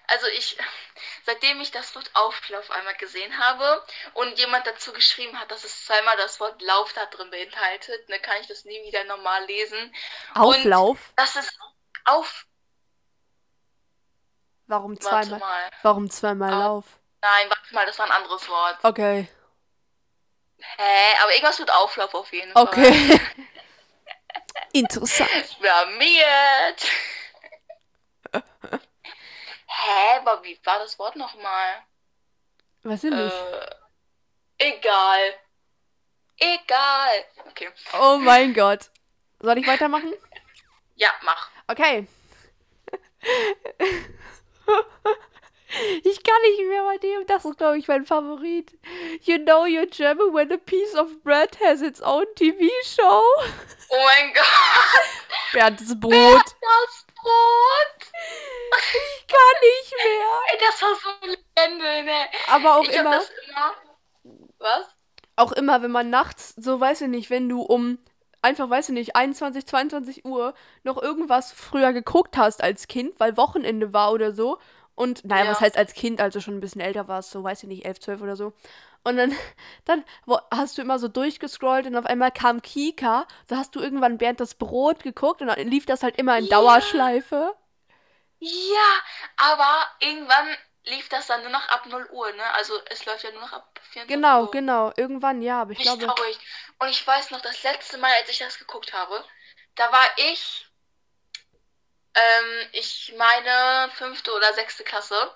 [0.07, 0.57] Also ich,
[1.25, 3.85] seitdem ich das Wort Auflauf einmal gesehen habe
[4.15, 8.19] und jemand dazu geschrieben hat, dass es zweimal das Wort Lauf da drin beinhaltet, ne,
[8.19, 9.95] kann ich das nie wieder normal lesen.
[10.33, 10.97] Auflauf?
[11.15, 11.51] Das ist
[12.05, 12.45] auf.
[14.65, 15.39] Warum zweimal?
[15.39, 15.69] mal.
[15.83, 16.85] Warum zweimal Au- Lauf?
[17.21, 18.77] Nein, warte mal, das war ein anderes Wort.
[18.83, 19.27] Okay.
[20.59, 21.17] Hä?
[21.21, 22.63] Aber irgendwas mit Auflauf auf jeden Fall.
[22.63, 23.19] Okay.
[24.73, 25.59] Interessant.
[25.59, 26.87] Blamiert.
[28.31, 30.17] Hä?
[30.17, 31.83] Aber wie war das Wort nochmal?
[32.83, 33.33] Weiß ich nicht.
[33.33, 33.67] Äh,
[34.57, 35.33] egal.
[36.37, 37.25] Egal.
[37.47, 37.69] Okay.
[37.99, 38.89] Oh mein Gott.
[39.39, 40.13] Soll ich weitermachen?
[40.95, 41.49] Ja, mach.
[41.67, 42.07] Okay.
[46.03, 47.27] Ich kann nicht mehr bei dem.
[47.27, 48.71] Das ist, glaube ich, mein Favorit.
[49.21, 53.21] You know you're German when a piece of bread has its own TV-Show.
[53.89, 54.45] Oh mein Gott.
[55.53, 56.43] Bernds Brot.
[56.43, 58.11] Das Brot.
[58.77, 60.39] Ich kann nicht mehr.
[60.51, 62.25] Ey, das war so eine Legende, ne?
[62.51, 63.73] Aber auch ich immer, das immer.
[64.59, 64.85] Was?
[65.35, 67.97] auch immer, wenn man nachts, so weiß ich nicht, wenn du um
[68.41, 70.53] einfach, weiß ich nicht, 21, 22 Uhr
[70.83, 74.59] noch irgendwas früher geguckt hast als Kind, weil Wochenende war oder so.
[74.95, 75.51] Und, naja, Ja.
[75.51, 78.01] was heißt als Kind, also schon ein bisschen älter warst, so weiß ich nicht, 11,
[78.01, 78.51] 12 oder so.
[79.03, 79.35] Und dann,
[79.85, 83.27] dann wo, hast du immer so durchgescrollt und auf einmal kam Kika.
[83.47, 86.45] Da hast du irgendwann Bernd das Brot geguckt und dann lief das halt immer in
[86.45, 86.57] Ja.
[86.57, 87.55] Dauerschleife.
[88.39, 89.01] Ja,
[89.37, 92.43] aber irgendwann lief das dann nur noch ab 0 Uhr, ne?
[92.53, 94.51] Also es läuft ja nur noch ab 24 Genau, Uhr.
[94.51, 94.91] genau.
[94.97, 96.15] Irgendwann ja, aber ich Richtig glaube.
[96.15, 96.37] traurig.
[96.79, 99.23] Und ich weiß noch, das letzte Mal, als ich das geguckt habe,
[99.75, 100.67] da war ich,
[102.15, 105.35] ähm, ich meine, fünfte oder sechste Klasse.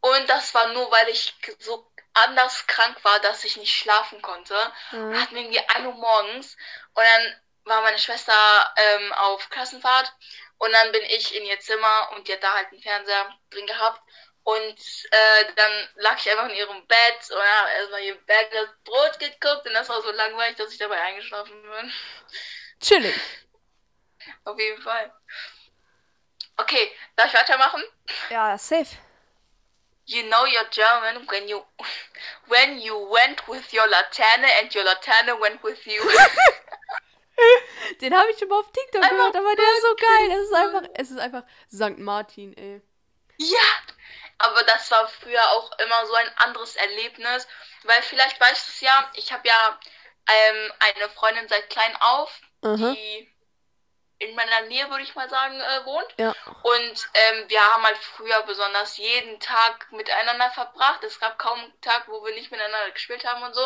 [0.00, 4.54] Und das war nur, weil ich so anders krank war, dass ich nicht schlafen konnte.
[4.92, 5.20] Mhm.
[5.20, 6.56] Hatten irgendwie 1 Uhr morgens.
[6.94, 10.12] Und dann war meine Schwester ähm, auf Klassenfahrt.
[10.58, 13.66] Und dann bin ich in ihr Zimmer und die hat da halt einen Fernseher drin
[13.66, 14.00] gehabt.
[14.44, 14.78] Und
[15.10, 19.66] äh, dann lag ich einfach in ihrem Bett und habe erstmal ihr das Brot geguckt
[19.66, 21.92] und das war so langweilig, dass ich dabei eingeschlafen bin.
[22.80, 23.16] Chillig.
[24.44, 25.12] Auf jeden Fall.
[26.56, 27.82] Okay, darf ich weitermachen?
[28.30, 28.96] Ja, safe.
[30.06, 31.64] You know you're German when you
[32.46, 36.00] when you went with your Laterne and your Laterne went with you.
[38.00, 40.30] Den habe ich schon mal auf TikTok Einfach gehört, aber der ist so geil.
[40.30, 41.98] Es ist einfach, es ist einfach St.
[41.98, 42.80] Martin, ey.
[43.36, 43.78] Ja,
[44.38, 47.46] aber das war früher auch immer so ein anderes Erlebnis,
[47.82, 49.78] weil vielleicht weißt du es ja, ich habe ja
[50.28, 52.94] ähm, eine Freundin seit klein auf, Aha.
[52.94, 53.30] die
[54.18, 56.06] in meiner Nähe, würde ich mal sagen, äh, wohnt.
[56.18, 56.34] Ja.
[56.62, 61.04] Und ähm, wir haben halt früher besonders jeden Tag miteinander verbracht.
[61.04, 63.60] Es gab kaum einen Tag, wo wir nicht miteinander gespielt haben und so.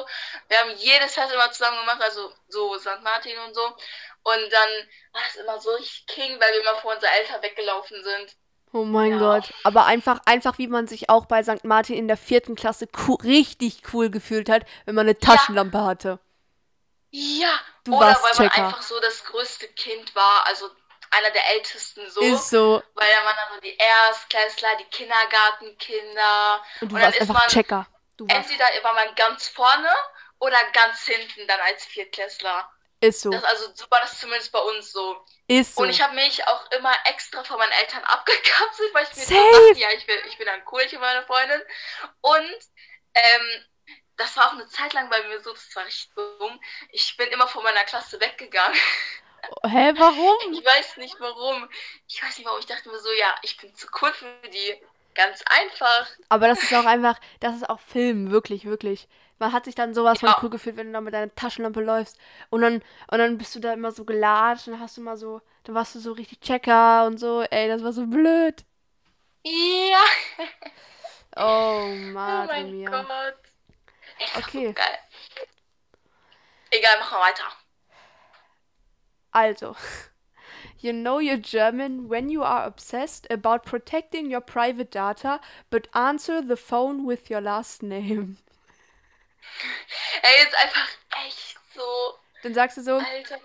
[0.48, 3.02] Wir haben jedes Fest immer zusammen gemacht, also so St.
[3.02, 3.64] Martin und so.
[3.64, 4.70] Und dann
[5.12, 8.36] war das immer so richtig King, weil wir immer vor unser Eltern weggelaufen sind.
[8.72, 9.18] Oh mein Ja.
[9.18, 9.52] Gott.
[9.64, 11.64] Aber einfach, einfach wie man sich auch bei St.
[11.64, 12.88] Martin in der vierten Klasse
[13.24, 16.18] richtig cool gefühlt hat, wenn man eine Taschenlampe hatte.
[17.10, 18.66] Ja, Du oder warst weil man Checker.
[18.66, 20.70] einfach so das größte Kind war, also
[21.10, 22.20] einer der ältesten so.
[22.20, 22.82] Ist so.
[22.94, 26.62] Weil da waren dann so die Erstklässler, die Kindergartenkinder.
[26.80, 27.86] Und du dann warst ist einfach man Checker.
[28.16, 29.88] Du warst, entweder war man ganz vorne
[30.38, 32.70] oder ganz hinten dann als Viertklässler.
[33.00, 33.30] ist so.
[33.30, 35.24] Das, also so war das zumindest bei uns so.
[35.48, 35.82] Ist so.
[35.82, 39.78] Und ich habe mich auch immer extra von meinen Eltern abgekapselt, weil ich mir dachte,
[39.80, 41.60] ja, ich bin, ich bin dann cool, ich bin meine Freundin.
[42.20, 42.58] Und
[43.14, 43.64] ähm,
[44.20, 46.60] das war auch eine Zeit lang bei mir so, das war richtig dumm.
[46.90, 48.78] Ich bin immer von meiner Klasse weggegangen.
[49.64, 50.38] Hä, warum?
[50.52, 51.68] Ich weiß nicht warum.
[52.08, 52.60] Ich weiß nicht warum.
[52.60, 54.80] Ich dachte mir so, ja, ich bin zu cool für die.
[55.14, 56.06] Ganz einfach.
[56.28, 59.08] Aber das ist auch einfach, das ist auch Film, wirklich, wirklich.
[59.38, 60.36] Man hat sich dann sowas von Ja.
[60.42, 62.18] cool gefühlt, wenn du da mit deiner Taschenlampe läufst.
[62.50, 62.74] Und dann,
[63.10, 65.94] und dann bist du da immer so gelatscht und hast du mal so, dann warst
[65.94, 67.42] du so richtig Checker und so.
[67.42, 68.64] Ey, das war so blöd.
[69.44, 70.04] Ja.
[71.36, 72.90] Oh, Oh Madre mein mia.
[72.90, 73.49] Gott.
[74.20, 74.72] Echt Okay.
[74.72, 74.98] geil.
[76.70, 77.44] Egal, machen wir weiter.
[79.32, 79.76] Also,
[80.78, 86.42] you know you're German when you are obsessed about protecting your private data, but answer
[86.46, 88.36] the phone with your last name.
[90.22, 90.88] Ey, ist einfach
[91.26, 91.82] echt so.
[92.42, 93.38] Dann sagst du so, Alter,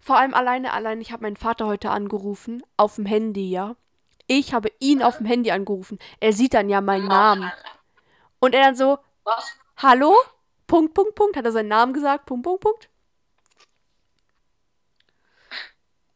[0.00, 3.76] vor allem alleine, allein, ich habe meinen Vater heute angerufen, auf dem Handy, ja.
[4.26, 5.98] Ich habe ihn auf dem Handy angerufen.
[6.20, 7.52] Er sieht dann ja meinen Namen.
[8.38, 9.54] Und er dann so, Was?
[9.76, 10.14] Hallo?
[10.66, 11.36] Punkt, Punkt, Punkt.
[11.36, 12.26] Hat er seinen Namen gesagt?
[12.26, 12.88] Punkt, Punkt, Punkt.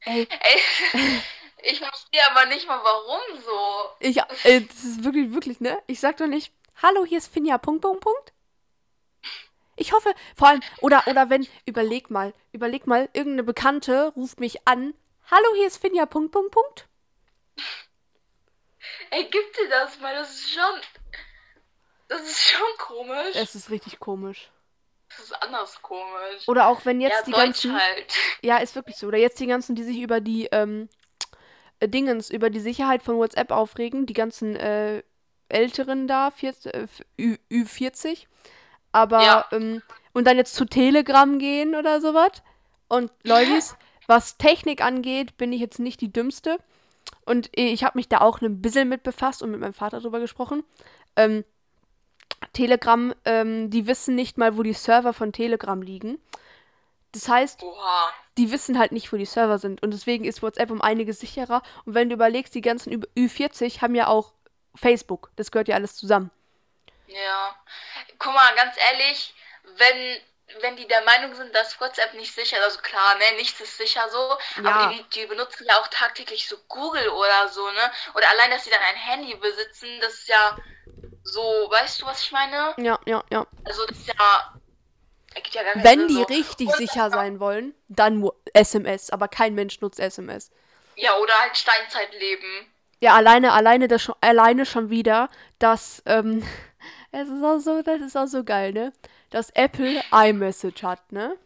[0.00, 0.60] Ey, Ey,
[1.62, 3.90] ich verstehe aber nicht mal, warum so.
[4.00, 5.82] ich, äh, das ist wirklich, wirklich, ne?
[5.86, 8.32] Ich sag doch nicht, hallo, hier ist Finja, Punkt, Punkt, Punkt.
[9.76, 14.66] Ich hoffe, vor allem, oder, oder wenn, überleg mal, überleg mal, irgendeine Bekannte ruft mich
[14.66, 14.94] an,
[15.30, 16.88] hallo, hier ist Finja, Punkt, Punkt, Punkt.
[19.10, 20.80] Ey, gib dir das mal, das ist schon.
[22.08, 23.34] Das ist schon komisch.
[23.34, 24.50] Es ist richtig komisch.
[25.10, 26.46] Das ist anders komisch.
[26.46, 28.14] Oder auch wenn jetzt ja, die Deutsch ganzen, halt.
[28.42, 30.88] ja, ist wirklich so, oder jetzt die ganzen, die sich über die, ähm,
[31.80, 35.02] äh, Dingens, über die Sicherheit von WhatsApp aufregen, die ganzen, äh,
[35.48, 36.86] Älteren da, 40, äh,
[37.18, 38.26] Ü, Ü40,
[38.92, 39.46] aber, Ja.
[39.52, 42.42] ähm, und dann jetzt zu Telegram gehen oder sowas.
[42.88, 46.58] Und Leutis, was Technik angeht, bin ich jetzt nicht die Dümmste.
[47.24, 50.20] Und ich habe mich da auch ein bisschen mit befasst und mit meinem Vater drüber
[50.20, 50.64] gesprochen.
[51.16, 51.44] Ähm,
[52.52, 56.20] Telegram, ähm, die wissen nicht mal, wo die Server von Telegram liegen.
[57.12, 58.12] Das heißt, Oha.
[58.36, 59.82] die wissen halt nicht, wo die Server sind.
[59.82, 61.62] Und deswegen ist WhatsApp um einiges sicherer.
[61.84, 64.32] Und wenn du überlegst, die ganzen Ü- Ü40 haben ja auch
[64.74, 65.30] Facebook.
[65.36, 66.30] Das gehört ja alles zusammen.
[67.06, 67.56] Ja.
[68.18, 69.34] Guck mal, ganz ehrlich,
[69.76, 73.58] wenn, wenn die der Meinung sind, dass WhatsApp nicht sicher ist, also klar, ne, nichts
[73.60, 74.70] ist sicher so, Ja.
[74.70, 77.90] aber die, die benutzen ja auch tagtäglich so Google oder so, ne?
[78.14, 80.58] Oder allein, dass sie dann ein Handy besitzen, das ist ja
[81.32, 82.74] so, weißt du, was ich meine?
[82.78, 83.46] Ja, ja, ja.
[83.64, 84.54] Also das ist ja.
[85.34, 86.22] ergibt ja Wenn die so.
[86.24, 89.10] richtig Und- sicher sein wollen, dann wo- SMS.
[89.10, 90.50] Aber kein Mensch nutzt SMS.
[90.96, 92.66] Ja, oder halt Steinzeitleben.
[93.00, 95.28] Ja, alleine, alleine, das schon, alleine schon wieder,
[95.60, 96.42] dass, ähm,
[97.12, 98.92] es ist auch so, das ist auch so geil, ne?
[99.30, 101.36] Dass Apple iMessage hat, ne?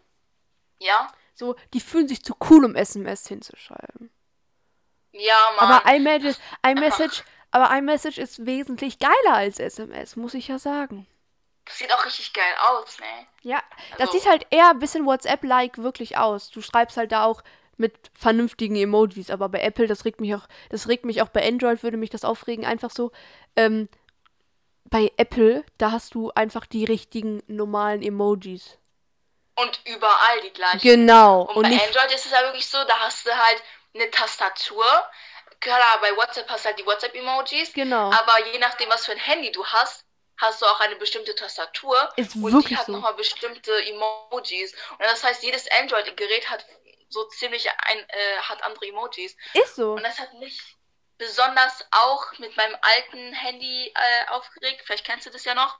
[0.79, 1.09] Ja?
[1.35, 4.11] So, die fühlen sich zu cool, um SMS hinzuschreiben.
[5.13, 5.71] Ja, Mann.
[5.83, 11.07] Aber iMessage, iMessage, aber iMessage ist wesentlich geiler als SMS, muss ich ja sagen.
[11.65, 13.07] das sieht auch richtig geil aus, ne?
[13.43, 13.63] Ja,
[13.93, 16.51] das Also- sieht halt eher ein bisschen WhatsApp-like wirklich aus.
[16.51, 17.43] Du schreibst halt da auch
[17.77, 21.47] mit vernünftigen Emojis, aber bei Apple, das regt mich auch, das regt mich auch bei
[21.47, 23.13] Android, würde mich das aufregen, einfach so.
[23.57, 23.89] Ähm,
[24.85, 28.79] bei Apple, da hast du einfach die richtigen normalen Emojis.
[29.55, 30.81] Und überall die gleichen.
[30.81, 31.43] Genau.
[31.43, 31.71] Und, Und bei.
[31.87, 33.63] Android ist es ja wirklich so, da hast du halt
[33.95, 34.85] eine Tastatur.
[35.61, 37.73] Klar, bei WhatsApp hast du halt die WhatsApp-Emojis.
[37.73, 38.11] Genau.
[38.13, 40.05] Aber je nachdem, was für ein Handy du hast,
[40.39, 42.09] hast du auch eine bestimmte Tastatur.
[42.17, 42.93] Ist und wirklich die hat so.
[42.93, 44.73] nochmal bestimmte Emojis.
[44.91, 46.67] Und das heißt, jedes Android-Gerät hat
[47.09, 49.37] so ziemlich ein, äh, hat andere Emojis.
[49.55, 49.93] Ist so.
[49.93, 50.77] Und das hat mich
[51.19, 54.83] besonders auch mit meinem alten Handy äh, aufgeregt.
[54.85, 55.79] Vielleicht kennst du das ja noch.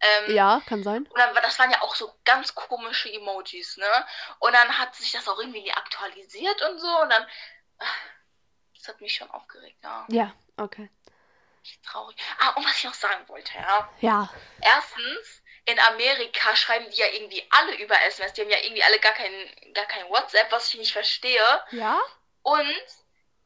[0.00, 1.06] Ähm, Ja, kann sein.
[1.06, 4.06] und dann, das waren ja auch so ganz komische Emojis, ne?
[4.40, 7.00] Und dann hat sich das auch irgendwie aktualisiert und so.
[7.02, 7.26] Und dann.
[7.78, 7.84] ah,
[8.86, 10.06] Das hat mich schon aufgeregt, ja.
[10.08, 10.88] Ja, okay.
[11.84, 12.16] Traurig.
[12.38, 13.90] Ah, und was ich noch sagen wollte, ja.
[14.00, 14.30] Ja.
[14.60, 18.34] Erstens, in Amerika schreiben die ja irgendwie alle über SMS.
[18.34, 19.32] Die haben ja irgendwie alle gar kein,
[19.74, 21.64] gar kein WhatsApp, was ich nicht verstehe.
[21.72, 22.00] Ja?
[22.42, 22.86] Und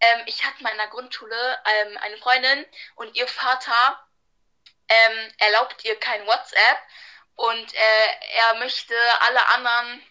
[0.01, 4.07] ähm, ich hatte mal in der Grundschule ähm, eine Freundin und ihr Vater
[4.89, 6.79] ähm, erlaubt ihr kein WhatsApp
[7.37, 10.03] und äh, er möchte alle anderen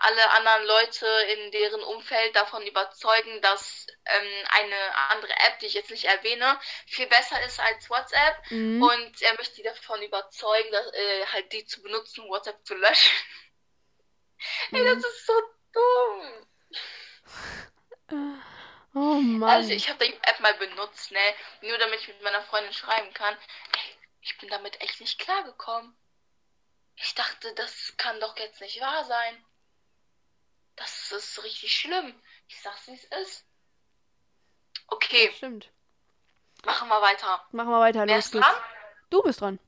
[0.00, 5.74] alle anderen Leute in deren Umfeld davon überzeugen, dass ähm, eine andere App, die ich
[5.74, 8.36] jetzt nicht erwähne, viel besser ist als WhatsApp.
[8.50, 8.82] Mhm.
[8.82, 13.12] Und er möchte die davon überzeugen, dass, äh, halt die zu benutzen, WhatsApp zu löschen.
[14.72, 15.04] Ey, das Mhm.
[15.04, 15.32] ist so
[15.72, 16.48] dumm.
[18.94, 19.48] Oh Mann.
[19.50, 21.34] Also ich habe die App mal benutzt, ne?
[21.62, 23.36] Nur damit ich mit meiner Freundin schreiben kann.
[23.72, 25.96] Ey, ich bin damit echt nicht klargekommen.
[26.96, 29.44] Ich dachte, das kann doch jetzt nicht wahr sein.
[30.78, 32.14] Das ist richtig schlimm.
[32.46, 33.44] Ich sag's, wie es ist.
[34.88, 35.70] Okay, Das stimmt.
[36.64, 37.44] machen wir weiter.
[37.52, 38.06] Machen wir weiter.
[38.06, 38.46] Wer Los ist geht's.
[38.46, 38.56] dran?
[39.10, 39.58] Du bist dran.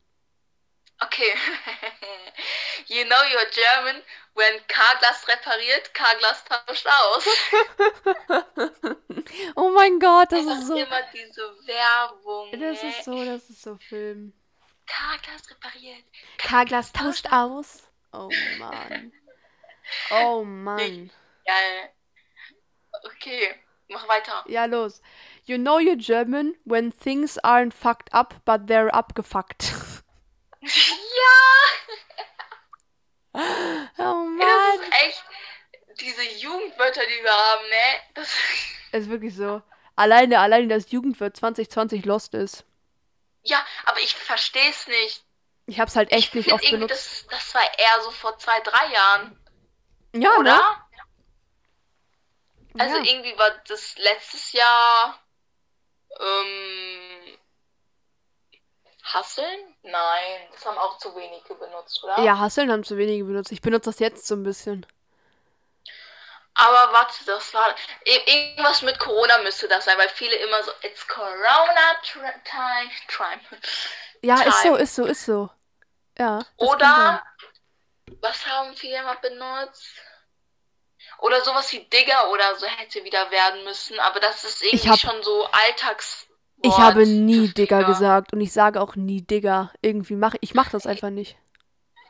[1.03, 1.33] Okay.
[2.87, 4.03] you know you're German.
[4.35, 7.25] When Carglass repariert, Carglass tauscht aus.
[9.55, 10.75] Oh mein Gott, das Einfach ist so.
[10.77, 12.51] immer diese Werbung.
[12.53, 12.89] Das ne?
[12.91, 14.33] ist so, das ist so Film.
[14.87, 16.05] Carglass repariert.
[16.39, 17.85] Carglass tauscht aus.
[18.13, 19.13] Oh Mann.
[20.11, 21.11] Oh Mann.
[21.47, 21.91] Geil.
[23.05, 23.55] Okay,
[23.89, 24.45] mach weiter.
[24.49, 25.01] Ja, los.
[25.45, 29.73] You know you're German when things aren't fucked up, but they're abgefuckt.
[30.63, 30.69] ja!
[33.35, 34.81] Oh Das Mann.
[34.83, 35.25] ist echt
[36.01, 38.01] diese Jugendwörter, die wir haben, ne?
[38.15, 38.35] Das,
[38.93, 39.63] Ist wirklich so.
[39.97, 42.65] Alleine, alleine das Jugendwort 2020 lost ist.
[43.45, 45.25] ja, aber ich verstehe es nicht.
[45.67, 46.91] Ich hab's halt echt ich nicht oft benutzt.
[46.93, 49.39] Das, das war eher so vor zwei, drei Jahren,
[50.13, 50.43] Ja, oder?
[50.43, 50.61] ne?
[52.79, 53.03] Also Ja.
[53.05, 55.19] irgendwie war das letztes Jahr
[56.19, 57.39] ähm,
[59.03, 59.75] Hasseln?
[59.83, 62.21] Nein, das haben auch zu wenige benutzt, oder?
[62.23, 63.53] Ja, Hasseln haben zu wenige benutzt.
[63.53, 64.87] Ich benutze das jetzt so ein bisschen.
[66.55, 70.71] Aber warte, das war ir- irgendwas mit Corona müsste das sein, weil viele immer so
[70.83, 73.41] It's Corona time, time.
[74.23, 74.79] Ja, ist so, Time.
[74.79, 75.51] ist so, ist so.
[76.19, 76.45] Ja.
[76.57, 77.23] Oder
[78.21, 79.87] was haben viele immer benutzt?
[81.19, 84.99] Oder sowas wie Digger oder so hätte wieder werden müssen, aber das ist irgendwie hab-
[84.99, 86.29] schon so Alltagswort.
[86.63, 89.73] Ich habe nie Digger gesagt und ich sage auch nie Digger.
[89.81, 91.37] Irgendwie mache ich mach das einfach nicht.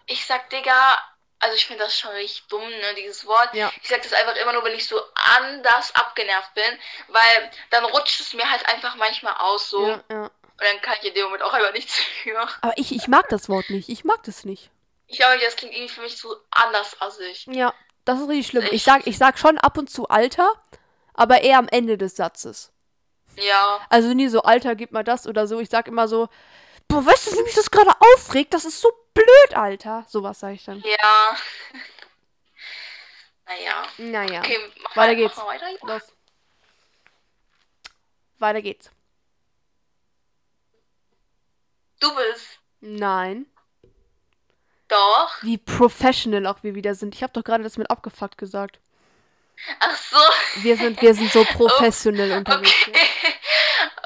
[0.06, 0.98] Ich sag Digger,
[1.38, 3.54] also ich finde das schon richtig dumm, ne, dieses Wort.
[3.54, 3.70] Ja.
[3.80, 8.20] Ich sag das einfach immer nur, wenn ich so anders abgenervt bin, weil dann rutscht
[8.20, 9.86] es mir halt einfach manchmal aus so.
[9.86, 10.24] Ja, ja.
[10.24, 10.32] Und
[10.66, 12.40] dann kann ich in dem Moment auch einfach nichts für.
[12.60, 13.88] Aber ich, ich mag das Wort nicht.
[13.88, 14.70] Ich mag das nicht.
[15.10, 17.46] Ich glaube, das klingt irgendwie für mich so andersassig.
[17.50, 18.68] Ja, das ist richtig schlimm.
[18.70, 20.48] Ich sag, ich sag schon ab und zu Alter,
[21.14, 22.70] aber eher am Ende des Satzes.
[23.34, 23.80] Ja.
[23.88, 25.58] Also nie so, Alter, gib mal das oder so.
[25.58, 26.28] Ich sag immer so,
[26.86, 28.54] boah, weißt du, wie mich das gerade aufregt?
[28.54, 30.06] Das ist so blöd, Alter.
[30.08, 30.80] Sowas sage ich dann.
[30.80, 31.36] Ja.
[33.46, 33.82] Naja.
[33.98, 35.36] Naja, Okay, mach Weiter geht's.
[35.36, 35.66] Weiter.
[35.82, 36.02] los.
[38.38, 38.90] Weiter geht's.
[41.98, 42.60] Du bist.
[42.80, 43.46] Nein.
[44.90, 45.42] Doch.
[45.42, 47.14] Wie professional auch wir wieder sind.
[47.14, 48.80] Ich habe doch gerade das mit abgefuckt gesagt.
[49.78, 50.18] Ach so.
[50.62, 52.74] Wir sind, wir sind so professionell unterwegs.
[52.88, 52.98] Okay.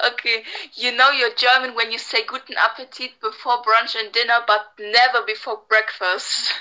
[0.13, 0.45] okay.
[0.73, 5.25] You know you're German when you say guten Appetit before brunch and dinner, but never
[5.25, 6.53] before breakfast.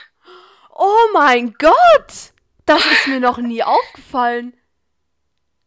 [0.69, 2.31] Oh mein Gott!
[2.65, 4.57] Das ist mir noch nie aufgefallen.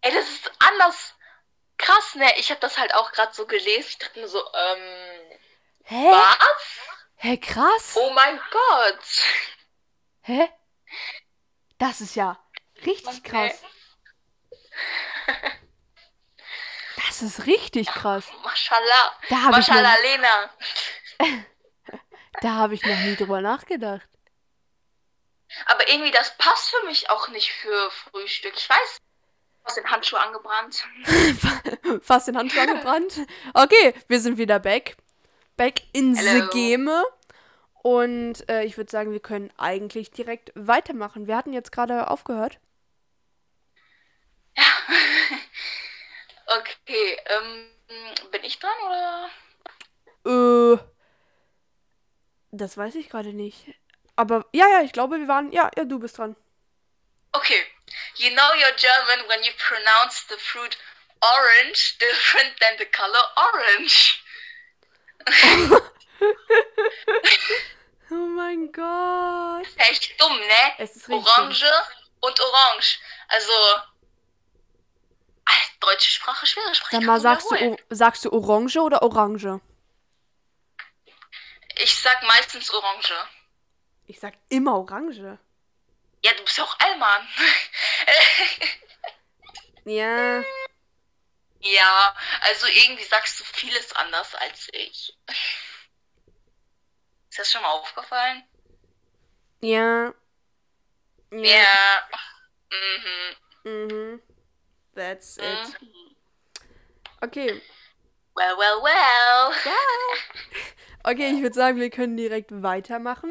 [0.00, 1.14] Ey, das ist anders.
[1.76, 2.26] Krass, ne?
[2.38, 3.86] Ich habe das halt auch gerade so gelesen.
[3.90, 5.38] Ich dachte mir so, ähm,
[5.84, 6.10] Hä?
[6.10, 6.95] was?
[7.26, 7.96] Hä, krass.
[7.96, 9.04] Oh mein Gott.
[10.22, 10.48] Hä?
[11.78, 12.38] Das ist ja
[12.84, 13.48] richtig Okay.
[13.48, 13.62] krass.
[16.96, 18.26] Das ist richtig krass.
[18.44, 19.18] Mashallah.
[19.28, 20.50] Da habe ich, Mashallah, noch- Lena.
[22.42, 24.06] da hab ich noch nie drüber nachgedacht.
[25.66, 28.54] Aber irgendwie, das passt für mich auch nicht für Frühstück.
[28.56, 30.84] Ich weiß, du hast den Handschuh angebrannt.
[32.02, 33.18] Fast den Handschuh angebrannt.
[33.52, 34.96] Okay, wir sind wieder back.
[35.56, 36.48] Back in the Hello.
[36.50, 36.90] game.
[37.86, 41.28] Und äh, ich würde sagen, wir können eigentlich direkt weitermachen.
[41.28, 42.58] Wir hatten jetzt gerade aufgehört.
[44.56, 44.64] Ja.
[46.48, 47.70] Okay, ähm,
[48.30, 49.30] bin ich dran oder?
[50.24, 50.78] Äh,
[52.52, 53.66] das weiß ich gerade nicht.
[54.14, 55.50] Aber ja, ja, ich glaube, wir waren.
[55.50, 56.36] Ja, ja, du bist dran.
[57.32, 57.64] Okay.
[58.16, 60.78] You know you're German when you pronounce the fruit
[61.20, 64.22] orange different than the color orange.
[68.08, 69.66] Oh mein Gott.
[69.78, 70.72] Echt dumm, ne?
[70.78, 71.26] Es ist richtig.
[71.26, 71.66] Orange
[72.20, 73.00] und orange.
[73.26, 73.52] Also,
[75.80, 76.96] deutsche Sprache, schwere Sprache.
[76.96, 79.60] Sag mal, sagst du, sagst du Orange oder Orange?
[81.78, 83.14] Ich sag meistens orange.
[84.06, 85.38] Ich sag immer Orange.
[86.24, 87.28] Ja, du bist ja auch Allmann.
[89.88, 90.42] Ja.
[91.60, 95.16] ja, also irgendwie sagst du vieles anders als ich.
[97.36, 98.42] Ist das schon mal aufgefallen?
[99.60, 100.14] Ja.
[101.30, 102.02] Ja.
[102.72, 103.70] Mhm.
[103.70, 104.22] Mhm.
[104.94, 105.78] That's it.
[105.82, 106.16] Mhm.
[107.20, 107.60] Okay.
[108.34, 109.52] Well, well, well.
[111.04, 113.30] Okay, ich würde sagen, wir können direkt weitermachen.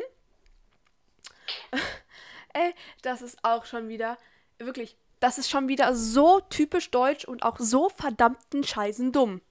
[2.53, 4.19] Ey, das ist auch schon wieder,
[4.59, 9.41] wirklich, das ist schon wieder so typisch deutsch und auch so verdammten scheißen dumm.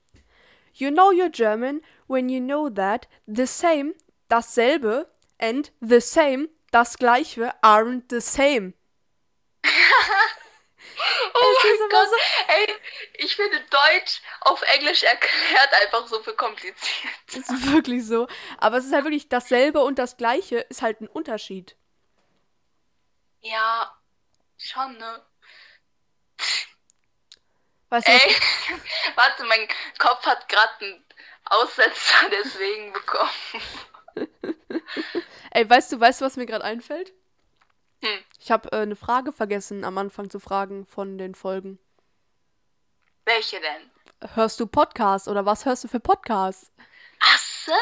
[0.72, 3.94] You know you're German when you know that the same,
[4.34, 5.06] dasselbe,
[5.38, 8.74] and the same, das gleiche, aren't the same.
[11.36, 12.08] Oh Es mein Gott.
[12.48, 12.74] Ey,
[13.14, 17.12] ich finde Deutsch auf Englisch erklärt einfach so viel kompliziert.
[17.28, 18.28] Es ist wirklich so.
[18.58, 21.76] Aber es ist halt wirklich dasselbe und das gleiche ist halt ein Unterschied.
[23.40, 23.92] Ja,
[24.56, 25.22] schon, ne?
[27.90, 28.36] Weißt du, Ey,
[29.16, 29.68] warte, mein
[29.98, 31.04] Kopf hat gerade einen
[31.46, 33.30] Aussetzer deswegen bekommen.
[35.52, 37.12] Ey, weißt du, weißt du, was mir gerade einfällt?
[38.02, 38.24] Hm.
[38.38, 41.78] Ich habe äh, eine Frage vergessen am Anfang zu fragen von den Folgen.
[43.24, 43.90] Welche denn?
[44.34, 46.70] Hörst du Podcasts oder was hörst du für Podcasts?
[47.20, 47.72] Ach so.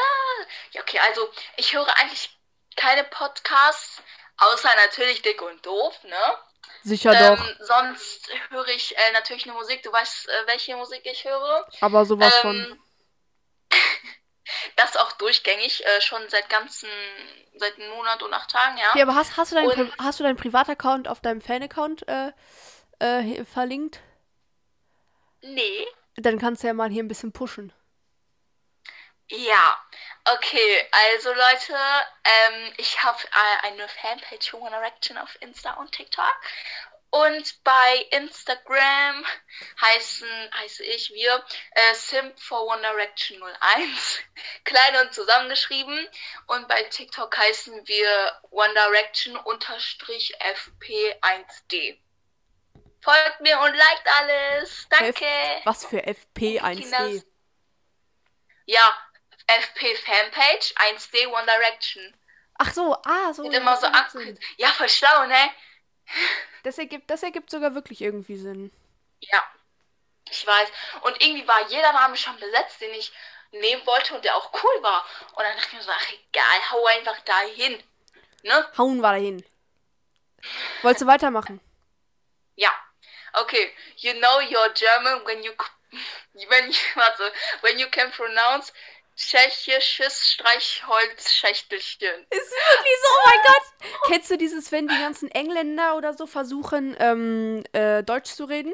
[0.71, 1.27] Ja, okay, also
[1.57, 2.37] ich höre eigentlich
[2.75, 4.01] keine Podcasts,
[4.37, 6.37] außer natürlich Dick und Doof, ne?
[6.83, 9.83] Sicher ähm, doch, sonst höre ich äh, natürlich nur Musik.
[9.83, 11.67] Du weißt, äh, welche Musik ich höre.
[11.81, 12.79] aber sowas von.
[14.75, 16.89] Das auch durchgängig, äh, schon seit ganzen,
[17.55, 18.91] seit einem Monat und acht Tagen, ja.
[18.95, 22.31] Ja, aber hast, hast du deinen Und- hast du deinen Privataccount auf deinem Fan-Account äh,
[22.99, 23.99] äh, verlinkt?
[25.41, 25.87] Nee.
[26.15, 27.73] Dann kannst du ja mal hier ein bisschen pushen.
[29.29, 29.77] Ja,
[30.25, 31.73] okay, also Leute,
[32.23, 36.35] ähm, ich habe äh, eine Fanpage für One Direction auf Insta und TikTok.
[37.13, 39.23] Und bei Instagram
[39.79, 44.19] heißen, heiße ich wir äh, Simp for One Direction 01,
[44.63, 46.07] klein und zusammengeschrieben.
[46.47, 51.99] Und bei TikTok heißen wir One Direction unterstrich FP1D.
[53.01, 54.87] Folgt mir und liked alles.
[54.89, 55.25] Danke.
[55.65, 56.81] Was für FP1D?
[56.81, 57.25] Kinders.
[58.65, 58.97] Ja,
[59.45, 62.17] FP Fanpage 1D One Direction.
[62.57, 63.43] Ach so, ah, so.
[63.43, 64.41] Wird ja, immer so abgekürzt.
[64.57, 65.51] Ja, voll schlau, ne?
[66.63, 68.71] Das ergibt, das ergibt sogar wirklich irgendwie Sinn.
[69.19, 69.43] Ja,
[70.29, 70.69] ich weiß.
[71.01, 73.11] Und irgendwie war jeder Name schon besetzt, den ich
[73.51, 75.05] nehmen wollte und der auch cool war.
[75.35, 77.83] Und dann dachte ich mir so, ach egal, hau einfach da hin.
[78.43, 78.71] Ne?
[78.77, 79.45] Hauen wir dahin.
[80.81, 81.61] Wolltest du weitermachen?
[82.55, 82.71] Ja.
[83.33, 83.73] Okay.
[83.97, 85.51] You know you're German when you
[86.49, 87.31] when you, warte,
[87.61, 88.71] when you can pronounce
[89.15, 92.25] tschechisches Streichholzschächtelchen.
[92.29, 93.63] Ist wirklich so, oh mein Gott.
[94.07, 98.73] Kennst du dieses, wenn die ganzen Engländer oder so versuchen, ähm, äh, Deutsch zu reden?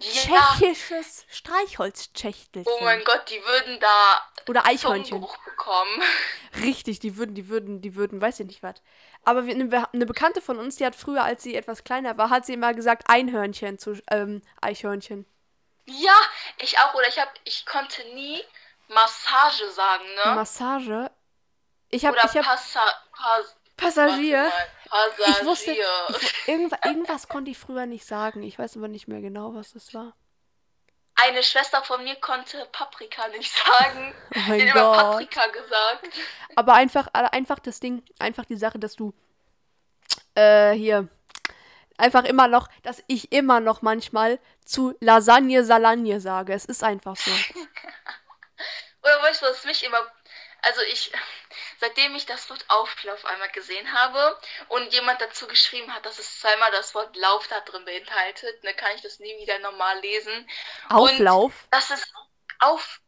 [0.00, 0.56] Ja.
[0.58, 2.72] Tschechisches Streichholzschächtelchen.
[2.80, 5.20] Oh mein Gott, die würden da Oder Eichhörnchen.
[5.20, 6.02] Bekommen.
[6.62, 8.74] Richtig, die würden, die würden, die würden, weiß ich nicht was.
[9.24, 12.18] Aber wir- eine, Be- eine Bekannte von uns, die hat früher, als sie etwas kleiner
[12.18, 15.26] war, hat sie immer gesagt Einhörnchen zu ähm, Eichhörnchen.
[15.86, 16.16] Ja,
[16.58, 16.94] ich auch.
[16.94, 18.42] Oder ich hab, ich konnte nie
[18.94, 20.34] Massage sagen, ne?
[20.34, 21.10] Massage.
[21.90, 22.80] Ich habe, Oder ich habe Passa,
[23.12, 24.42] Pass, Passagier.
[24.90, 25.86] mal, Ich wusste, Passagier.
[26.20, 28.42] ich, irgendwas, irgendwas konnte ich früher nicht sagen.
[28.42, 30.14] Ich weiß aber nicht mehr genau, was das war.
[31.16, 34.14] Eine Schwester von mir konnte Paprika nicht sagen.
[34.30, 34.92] Oh Die mein hat immer.
[34.92, 36.08] Paprika gesagt.
[36.56, 39.14] Aber einfach, einfach das Ding, einfach die Sache, dass du
[40.34, 41.08] äh, hier
[41.96, 46.52] einfach immer noch, dass ich immer noch manchmal zu Lasagne Salagne sage.
[46.52, 47.30] Es ist einfach so.
[49.04, 50.00] Oder weißt du, was mich immer.
[50.62, 51.12] Also ich,
[51.80, 54.38] seitdem ich das Wort Auflauf einmal gesehen habe
[54.68, 58.72] und jemand dazu geschrieben hat, dass es zweimal das Wort Lauf da drin beinhaltet, ne,
[58.74, 60.48] kann ich das nie wieder normal lesen.
[60.88, 61.52] Auflauf?
[61.70, 62.12] Das ist
[62.60, 63.00] auf.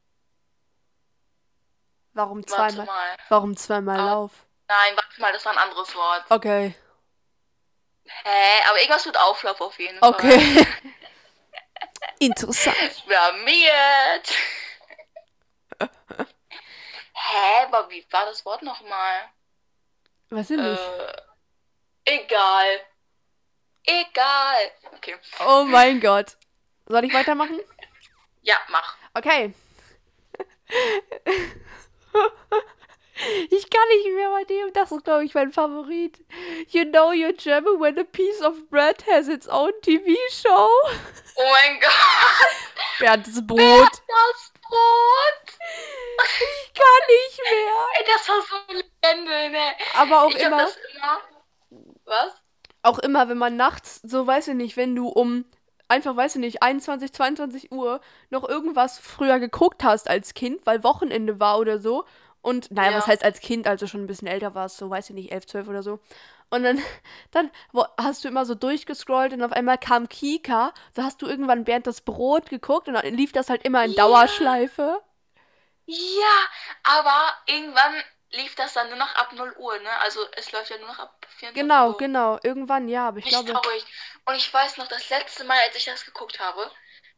[2.12, 2.86] Warum zweimal?
[2.86, 3.16] mal.
[3.28, 4.32] Warum zweimal Au- Lauf?
[4.68, 6.24] Nein, warte mal, das war ein anderes Wort.
[6.28, 6.74] Okay.
[8.04, 8.62] Hä?
[8.68, 10.10] Aber irgendwas mit Auflauf auf jeden Fall.
[10.10, 10.66] Okay.
[12.18, 12.76] Interessant.
[13.06, 14.32] Blamiert.
[17.12, 17.64] Hä?
[17.64, 19.30] Aber wie war das Wort nochmal?
[20.30, 20.50] Ich nicht.
[20.50, 21.12] Äh,
[22.04, 22.80] egal.
[23.84, 24.72] Egal.
[24.94, 25.16] Okay.
[25.46, 26.36] Oh mein Gott.
[26.86, 27.60] Soll ich weitermachen?
[28.42, 28.96] Ja, mach.
[29.14, 29.54] Okay.
[33.48, 34.72] Ich kann nicht mehr bei dem.
[34.74, 36.18] Das ist, glaube ich, mein Favorit.
[36.68, 40.68] You know you're German when a piece of bread has its own TV show.
[41.36, 41.90] Oh mein Gott.
[42.98, 43.90] Bernds Brot.
[43.90, 45.58] Das Brot.
[46.24, 47.86] Ich kann nicht mehr.
[47.98, 49.72] Ey, das war so eine Legende, ne?
[49.96, 51.20] Aber auch ich immer, das immer.
[52.04, 52.32] Was?
[52.82, 55.44] auch immer, wenn man nachts, so weiß ich nicht, wenn du um
[55.88, 58.00] einfach, weiß ich nicht, 21, 22 Uhr
[58.30, 62.04] noch irgendwas früher geguckt hast als Kind, weil Wochenende war oder so.
[62.42, 62.96] Und naja, Ja.
[62.98, 65.32] was heißt als Kind, als du schon ein bisschen älter warst, so weiß ich nicht,
[65.32, 65.98] 11, 12 oder so.
[66.50, 66.82] Und dann,
[67.32, 70.72] dann wo, hast du immer so durchgescrollt und auf einmal kam Kika.
[70.94, 73.92] Da hast du irgendwann Bernd das Brot geguckt und dann lief das halt immer in
[73.92, 74.04] Ja.
[74.04, 75.02] Dauerschleife.
[75.86, 76.48] Ja,
[76.82, 79.90] aber irgendwann lief das dann nur noch ab 0 Uhr, ne?
[80.00, 81.96] Also es läuft ja nur noch ab 24 Genau, Uhr.
[81.98, 82.38] genau.
[82.42, 83.60] Irgendwann, ja, aber ich Richtig glaube.
[83.62, 83.84] traurig.
[84.24, 86.70] Und ich weiß noch, das letzte Mal, als ich das geguckt habe,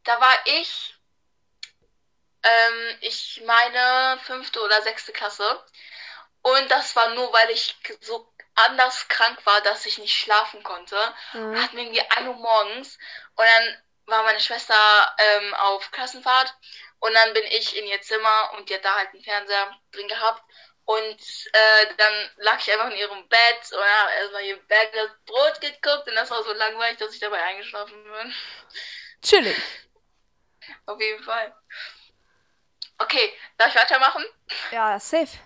[0.05, 0.95] da war ich,
[2.43, 5.65] ähm, ich meine, fünfte oder sechste Klasse.
[6.43, 8.33] Und das war nur, weil ich so
[8.67, 10.97] anders krank war, dass ich nicht schlafen konnte.
[11.33, 11.63] Mhm.
[11.63, 12.99] Hatten irgendwie 1 Uhr morgens
[13.37, 14.75] und dann war meine Schwester
[15.19, 16.55] ähm, auf Klassenfahrt
[17.01, 20.09] und dann bin ich in ihr Zimmer und die hat da halt einen Fernseher drin
[20.09, 20.43] gehabt
[20.85, 21.21] und
[21.53, 25.61] äh, dann lag ich einfach in ihrem Bett und habe erstmal ihr Bett das Brot
[25.61, 28.35] geguckt und das war so langweilig, dass ich dabei eingeschlafen bin.
[29.23, 29.57] Chillig.
[30.87, 31.55] Auf jeden Fall.
[32.97, 34.25] Okay, darf ich weitermachen?
[34.73, 35.39] Ja, safe.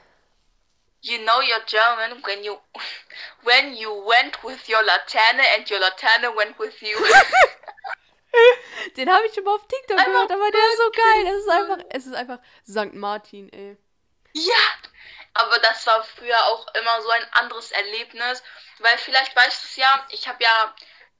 [1.03, 2.59] You know you're German when you
[3.43, 6.97] when you went with your Laterne and your Laterne went with you.
[8.97, 11.27] Den habe ich schon mal auf TikTok Einfach gehört, aber der ist so geil.
[11.27, 12.95] Es ist einfach, es ist einfach St.
[12.95, 13.77] Martin, ey.
[14.33, 14.55] Ja,
[15.35, 18.43] aber das war früher auch immer so ein anderes Erlebnis,
[18.79, 20.75] weil vielleicht weißt du es ja, ich habe ja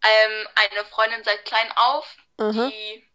[0.05, 2.68] ähm, eine Freundin seit klein auf, Aha.
[2.68, 3.07] die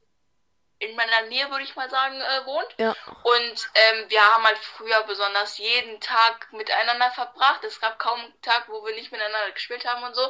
[0.80, 2.68] in meiner Nähe, würde ich mal sagen, äh, wohnt.
[2.78, 2.96] Ja.
[3.24, 7.64] Und ähm, wir haben halt früher besonders jeden Tag miteinander verbracht.
[7.64, 10.22] Es gab kaum einen Tag, wo wir nicht miteinander gespielt haben und so.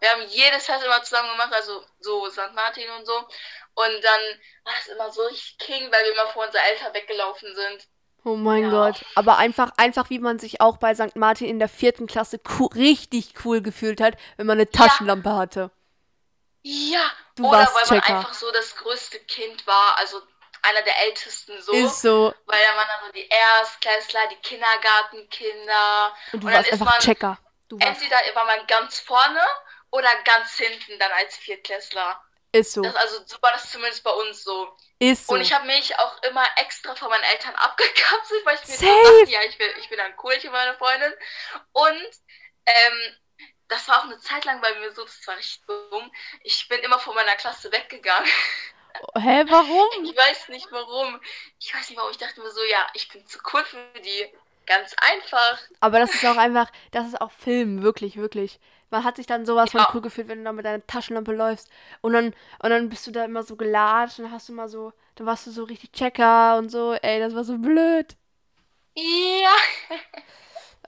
[0.00, 2.52] Wir haben jedes Fest immer zusammen gemacht, also so St.
[2.54, 3.16] Martin und so.
[3.16, 4.20] Und dann
[4.64, 7.86] war es immer so richtig king, weil wir immer vor unserer Eltern weggelaufen sind.
[8.24, 8.70] Oh mein Ja.
[8.70, 9.04] Gott.
[9.14, 11.16] Aber einfach, einfach wie man sich auch bei St.
[11.16, 12.40] Martin in der vierten Klasse
[12.74, 15.70] richtig cool gefühlt hat, wenn man eine Taschenlampe hatte.
[16.62, 18.18] Ja, Du oder warst weil man Checker.
[18.18, 20.20] einfach so das größte Kind war, also
[20.62, 21.72] einer der ältesten so.
[21.72, 22.34] Ist so.
[22.46, 26.14] Weil da waren dann so die Erstklässler, die Kindergartenkinder.
[26.32, 27.38] Und du dann warst einfach man Checker.
[27.68, 29.40] Du warst, entweder war man ganz vorne
[29.90, 32.22] oder ganz hinten dann als Viertklässler.
[32.52, 32.82] ist so.
[32.82, 34.76] Das, also so war das zumindest bei uns so.
[34.98, 35.34] Ist so.
[35.34, 39.30] Und ich habe mich auch immer extra von meinen Eltern abgekapselt, weil ich mir dachte,
[39.30, 41.12] ja, ich bin, ich bin ein cool, ich bin meine Freundin.
[41.72, 42.10] Und
[42.66, 43.16] ähm,
[43.72, 46.10] das war auch eine Zeit lang bei mir so, das war richtig dumm.
[46.42, 48.30] Ich bin immer von meiner Klasse weggegangen.
[49.16, 50.04] Hä, warum?
[50.04, 51.20] Ich weiß nicht warum.
[51.58, 52.10] Ich weiß nicht warum.
[52.10, 54.26] Ich dachte mir so, ja, ich bin zu cool für die.
[54.64, 55.58] Ganz einfach.
[55.80, 58.60] Aber das ist auch einfach, das ist auch Film, wirklich, wirklich.
[58.90, 59.88] Man hat sich dann sowas von Ja.
[59.92, 61.68] cool gefühlt, wenn du da mit deiner Taschenlampe läufst.
[62.00, 62.26] Und dann,
[62.62, 65.46] und dann bist du da immer so gelatscht und hast du mal so, dann warst
[65.46, 66.92] du so richtig Checker und so.
[66.94, 68.16] Ey, das war so blöd.
[68.94, 69.56] Ja.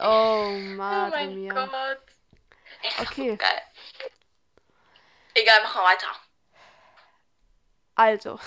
[0.00, 0.58] Oh,
[0.90, 1.48] Oh Madre mein.
[1.48, 2.13] Gott.
[2.84, 3.36] Echt Okay.
[3.36, 3.62] geil.
[5.34, 6.06] Egal, machen wir weiter.
[7.96, 8.38] Also,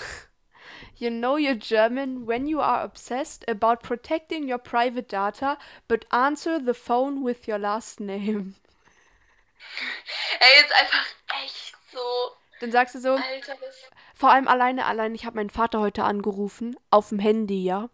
[0.96, 5.58] you know you're German when you are obsessed about protecting your private data,
[5.88, 8.54] but answer the phone with your last name.
[10.40, 11.06] Ey, jetzt einfach
[11.42, 11.98] echt so.
[12.60, 13.56] Dann sagst du so, Alter,
[14.14, 17.88] vor allem alleine, allein, ich habe meinen Vater heute angerufen, auf dem Handy, ja.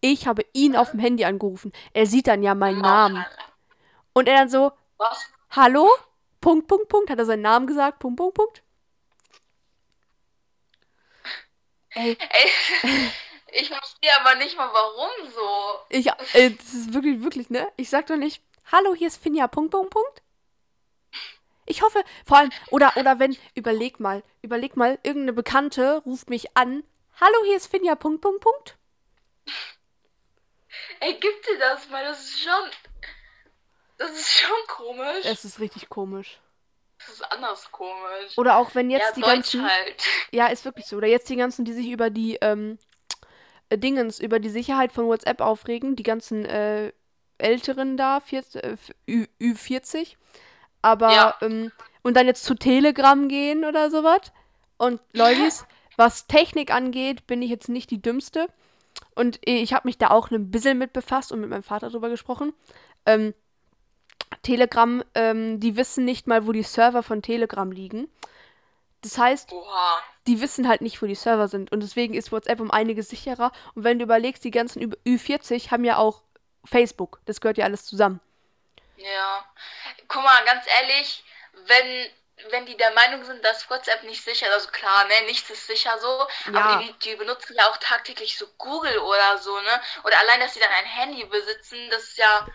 [0.00, 1.72] Ich habe ihn auf dem Handy angerufen.
[1.92, 3.24] Er sieht dann ja meinen Namen.
[4.12, 5.28] Und er dann so, Was?
[5.50, 5.88] Hallo?
[6.40, 7.10] Punkt, Punkt, Punkt.
[7.10, 7.98] Hat er seinen Namen gesagt?
[7.98, 8.62] Punkt, Punkt, Punkt.
[11.90, 12.50] Ey, Ey,
[13.52, 15.80] ich verstehe aber nicht mal, warum so.
[15.88, 17.66] ich, äh, das ist wirklich, wirklich, ne?
[17.76, 20.22] Ich sag doch nicht, hallo, hier ist Finja, Punkt, Punkt, Punkt.
[21.66, 26.56] Ich hoffe, vor allem, oder, oder wenn, überleg mal, überleg mal, irgendeine Bekannte ruft mich
[26.56, 26.84] an,
[27.20, 28.76] hallo, hier ist Finja, Punkt, Punkt, Punkt.
[31.00, 32.70] Ey, gib dir das mal, das ist schon.
[33.98, 35.24] Das ist schon komisch.
[35.24, 36.40] Es ist richtig komisch.
[36.98, 38.36] Das ist anders komisch.
[38.36, 40.04] Oder auch wenn jetzt ja, die Deutsch ganzen, halt.
[40.32, 42.78] ja, ist wirklich so, oder jetzt die ganzen, die sich über die, ähm,
[43.68, 46.92] äh, Dingens, über die Sicherheit von WhatsApp aufregen, die ganzen, äh,
[47.38, 48.76] Älteren da, 40, äh,
[49.08, 50.16] Ü, Ü40,
[50.82, 51.34] aber, Ja.
[51.40, 51.70] ähm,
[52.02, 54.32] und dann jetzt zu Telegram gehen oder sowas.
[54.76, 58.48] Und Leutis, was Technik angeht, bin ich jetzt nicht die Dümmste.
[59.14, 62.08] Und ich habe mich da auch ein bisschen mit befasst und mit meinem Vater drüber
[62.08, 62.52] gesprochen.
[63.06, 63.34] Ähm,
[64.42, 68.10] Telegram, ähm, die wissen nicht mal, wo die Server von Telegram liegen.
[69.02, 70.02] Das heißt, Oha.
[70.26, 71.70] die wissen halt nicht, wo die Server sind.
[71.70, 73.52] Und deswegen ist WhatsApp um einiges sicherer.
[73.74, 76.22] Und wenn du überlegst, die ganzen Ü- Ü40 haben ja auch
[76.64, 77.20] Facebook.
[77.24, 78.20] Das gehört ja alles zusammen.
[78.96, 79.44] Ja.
[80.08, 81.22] Guck mal, ganz ehrlich,
[81.66, 85.48] wenn, wenn die der Meinung sind, dass WhatsApp nicht sicher ist, also klar, ne, nichts
[85.48, 86.60] ist sicher so, Ja.
[86.60, 89.80] aber die, die benutzen ja auch tagtäglich so Google oder so, ne?
[90.04, 92.48] Oder allein, dass sie dann ein Handy besitzen, das ist ja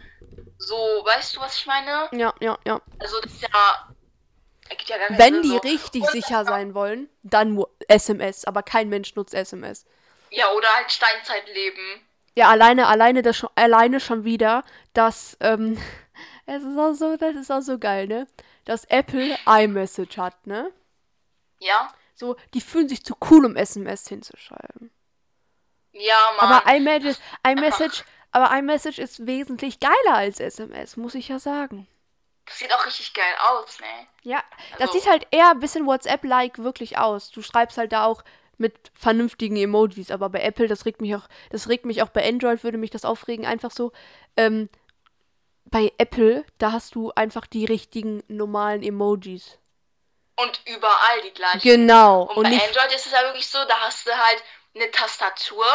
[0.68, 2.10] so, weißt du, was ich meine?
[2.12, 2.82] Ja, ja, ja.
[3.00, 3.50] Also das ist ja.
[4.70, 5.58] ergibt ja gar keinen Wenn die so.
[5.58, 8.46] richtig Und- sicher sein wollen, dann Wo- SMS.
[8.46, 9.86] Aber kein Mensch nutzt SMS.
[10.32, 12.02] Ja, oder halt Steinzeitleben.
[12.36, 15.78] Ja, alleine, alleine, das schon, alleine schon wieder, dass, ähm,
[16.48, 18.28] es ist auch so, das ist auch so geil, ne?
[18.66, 20.72] Dass Apple iMessage hat, ne?
[21.60, 21.94] Ja?
[22.16, 24.90] So, die fühlen sich zu cool, um SMS hinzuschreiben.
[25.92, 26.52] Ja, Mann.
[26.54, 28.04] Aber iMessage, iMessage,
[28.34, 31.88] aber iMessage ist wesentlich geiler als SMS, muss ich ja sagen.
[32.46, 33.86] Das sieht auch richtig geil aus, ne?
[34.24, 37.32] Ja, das Also- sieht halt eher ein bisschen WhatsApp-like wirklich aus.
[37.32, 38.24] Du schreibst halt da auch
[38.58, 42.28] mit vernünftigen Emojis, aber bei Apple, das regt mich auch, das regt mich auch bei
[42.28, 43.92] Android, würde mich das aufregen, einfach so.
[44.38, 44.70] Ähm,
[45.66, 49.58] bei Apple, da hast du einfach die richtigen normalen Emojis.
[50.36, 51.62] Und überall die gleichen.
[51.62, 52.24] Genau.
[52.24, 52.50] Und, Und bei.
[52.52, 54.44] Android ist es ja wirklich so, da hast du halt
[54.76, 55.66] eine Tastatur.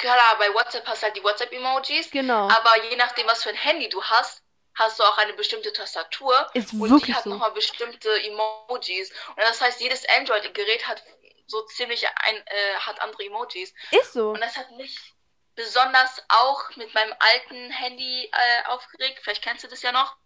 [0.00, 2.10] Klar, bei WhatsApp hast du halt die WhatsApp-Emojis.
[2.10, 2.48] Genau.
[2.48, 4.42] Aber je nachdem, was für ein Handy du hast,
[4.74, 6.46] hast du auch eine bestimmte Tastatur.
[6.54, 7.30] Ist und wirklich die hat so.
[7.30, 9.10] nochmal bestimmte Emojis.
[9.28, 11.02] Und das heißt, jedes Android-Gerät hat
[11.46, 13.74] so ziemlich ein, äh, hat andere Emojis.
[13.90, 14.30] Ist so.
[14.30, 15.14] Und das hat mich
[15.54, 19.20] besonders auch mit meinem alten Handy äh, aufgeregt.
[19.22, 20.16] Vielleicht kennst du das ja noch.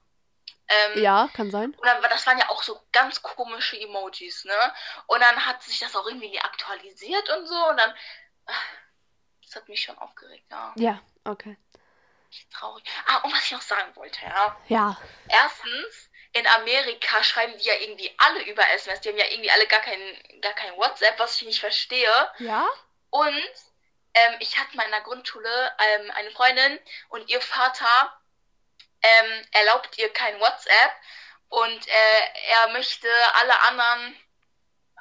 [0.68, 1.74] Ähm, Ja, kann sein.
[1.76, 4.74] und dann, das waren ja auch so ganz komische Emojis, ne?
[5.08, 7.68] Und dann hat sich das auch irgendwie nie aktualisiert und so.
[7.68, 7.92] Und dann.
[8.46, 8.62] ach,
[9.54, 10.72] Das hat mich schon aufgeregt, ja.
[10.74, 11.56] Ja, okay.
[12.52, 12.82] Traurig.
[13.06, 14.56] Ah, und was ich noch sagen wollte, ja.
[14.66, 15.00] Ja.
[15.28, 19.00] Erstens, in Amerika schreiben die ja irgendwie alle über SMS.
[19.00, 20.00] Die haben ja irgendwie alle gar kein,
[20.40, 22.32] gar kein WhatsApp, was ich nicht verstehe.
[22.38, 22.66] Ja?
[23.10, 23.52] Und
[24.14, 26.80] ähm, ich hatte mal in der Grundschule ähm, eine Freundin
[27.10, 28.20] und ihr Vater
[29.02, 30.92] ähm, erlaubt ihr kein WhatsApp
[31.48, 34.16] und äh, er möchte alle anderen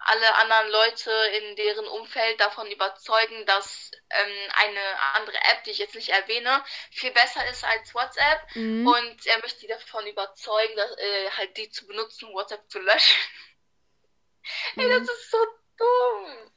[0.05, 5.77] alle anderen Leute in deren Umfeld davon überzeugen, dass ähm, eine andere App, die ich
[5.79, 8.41] jetzt nicht erwähne, viel besser ist als WhatsApp.
[8.55, 8.87] Mhm.
[8.87, 12.79] Und er möchte die davon überzeugen, dass, äh, halt die zu benutzen, um WhatsApp zu
[12.79, 13.17] löschen.
[14.77, 14.89] Ey, Mhm.
[14.89, 15.37] das ist so
[15.77, 16.53] dumm.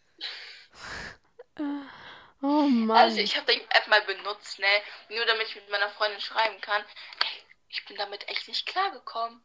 [2.43, 2.97] Oh Mann.
[2.97, 4.67] Also ich habe die App mal benutzt, ne?
[5.09, 6.83] Nur damit ich mit meiner Freundin schreiben kann.
[6.83, 9.43] Ey, ich bin damit echt nicht klargekommen.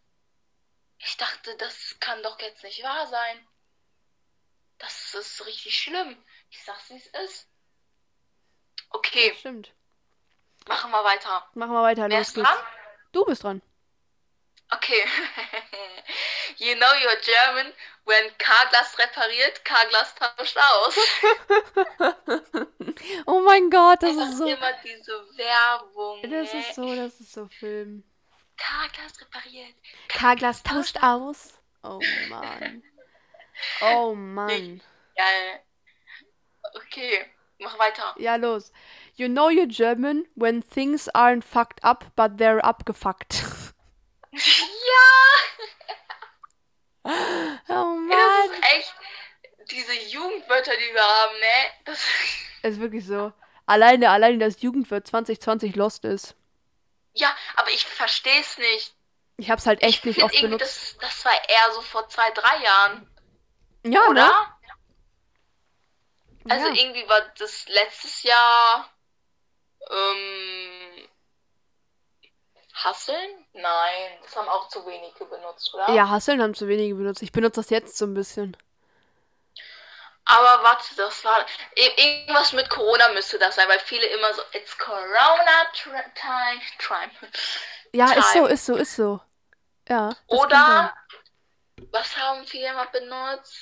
[0.97, 3.47] Ich dachte, das kann doch jetzt nicht wahr sein.
[4.81, 6.17] Das ist richtig schlimm.
[6.49, 7.47] Ich sag's, wie es ist.
[8.89, 9.71] Okay, Stimmt.
[10.67, 11.47] machen wir weiter.
[11.53, 12.09] Machen wir weiter.
[12.09, 12.49] Wer Los ist geht's.
[12.49, 12.59] dran?
[13.11, 13.61] Du bist dran.
[14.73, 15.03] Okay.
[16.57, 17.71] you know you're German.
[18.05, 20.95] When Carglass repariert, Carglass tauscht aus.
[23.25, 24.45] Oh mein Gott, das Einfach ist so.
[24.45, 26.21] immer diese Werbung.
[26.23, 26.59] Das ne?
[26.59, 28.03] ist so, das ist so Film.
[28.57, 29.75] Carglass repariert.
[30.07, 31.53] Carglass tauscht aus.
[31.83, 32.83] Oh Mann.
[33.81, 34.81] Oh Mann.
[35.15, 35.59] Geil.
[36.75, 37.25] Okay,
[37.59, 38.15] mach weiter.
[38.17, 38.71] Ja, los.
[39.15, 43.43] You know you're German when things aren't fucked up, but they're abgefuckt.
[44.31, 44.39] ja!
[47.03, 48.51] Oh Das Mann.
[48.51, 48.93] ist echt
[49.71, 51.71] diese Jugendwörter, die wir haben, ne?
[51.85, 51.99] Das
[52.63, 53.33] Ist wirklich so.
[53.65, 56.35] Alleine, alleine das Jugendwort 2020 lost ist.
[57.13, 58.93] ja, aber ich verstehe es nicht.
[59.37, 60.61] Ich hab's halt echt ich nicht oft benutzt.
[60.61, 63.09] Das, das war eher so vor zwei, drei Jahren,
[63.83, 64.27] Ja, oder?
[64.27, 64.31] ne?
[66.49, 66.73] Also ja.
[66.73, 68.89] irgendwie war das letztes Jahr
[69.89, 71.07] ähm,
[72.73, 73.45] Hasseln?
[73.53, 75.91] Nein, das haben auch zu wenige benutzt, oder?
[75.91, 77.21] Ja, Hasseln haben zu wenige benutzt.
[77.21, 78.57] Ich benutze das jetzt so ein bisschen.
[80.25, 84.41] Aber warte, das war ir- irgendwas mit Corona müsste das sein, weil viele immer so
[84.53, 87.11] It's Corona time, time.
[87.93, 89.19] Ja, ist so, ist so, ist so.
[89.89, 90.15] Ja.
[90.27, 90.93] Oder
[91.91, 93.55] was haben viele immer benutzt?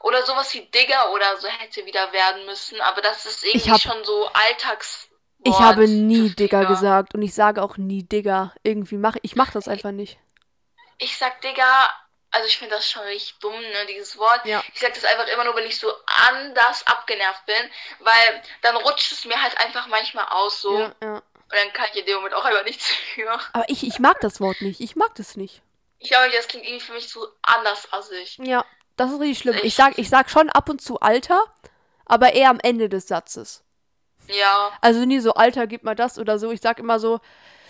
[0.00, 3.80] Oder sowas wie Digger oder so hätte wieder werden müssen, aber das ist irgendwie hab-
[3.80, 5.08] schon so Alltags.
[5.44, 8.54] Ich habe nie Digger gesagt und ich sage auch nie Digger.
[8.62, 10.18] Irgendwie mache ich mach das einfach nicht.
[10.98, 11.90] Ich sag Digger,
[12.30, 14.44] also ich finde das schon richtig dumm, ne, dieses Wort.
[14.44, 14.62] Ja.
[14.72, 15.92] Ich sag das einfach immer nur, wenn ich so
[16.28, 17.70] anders abgenervt bin,
[18.00, 20.78] weil dann rutscht es mir halt einfach manchmal aus so.
[20.78, 21.14] Ja, ja.
[21.16, 23.32] Und dann kann ich in dem Moment auch einfach nichts für.
[23.52, 24.80] Aber ich, ich mag das Wort nicht.
[24.80, 25.60] Ich mag das nicht.
[26.02, 28.36] Ich glaube, das klingt irgendwie für mich so anders als ich.
[28.38, 28.64] Ja,
[28.96, 29.54] das ist richtig schlimm.
[29.58, 29.76] Ich Echt?
[29.76, 31.40] sag, ich sag schon ab und zu Alter,
[32.06, 33.62] aber eher am Ende des Satzes.
[34.26, 34.76] Ja.
[34.80, 36.50] Also nie so, Alter, gib mal das oder so.
[36.50, 37.20] Ich sag immer so,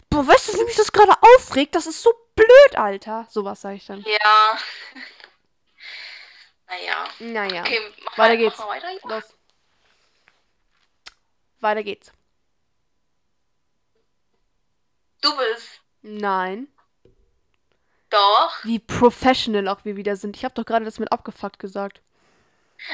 [0.09, 1.75] boah, weißt du, wie mich das gerade aufregt?
[1.75, 3.27] Das ist so blöd, Alter.
[3.29, 4.01] Sowas sage ich dann.
[4.03, 4.59] Ja.
[6.69, 7.05] naja.
[7.19, 8.59] Naja, Okay, mach Weiter geht's.
[8.59, 8.89] Mach weiter.
[9.05, 9.25] los.
[11.61, 12.11] Weiter geht's.
[15.21, 15.81] Du bist.
[16.01, 16.72] Nein.
[18.13, 18.65] Doch.
[18.65, 20.37] Wie professional auch wir wieder sind.
[20.37, 22.01] Ich habe doch gerade das mit abgefuckt gesagt.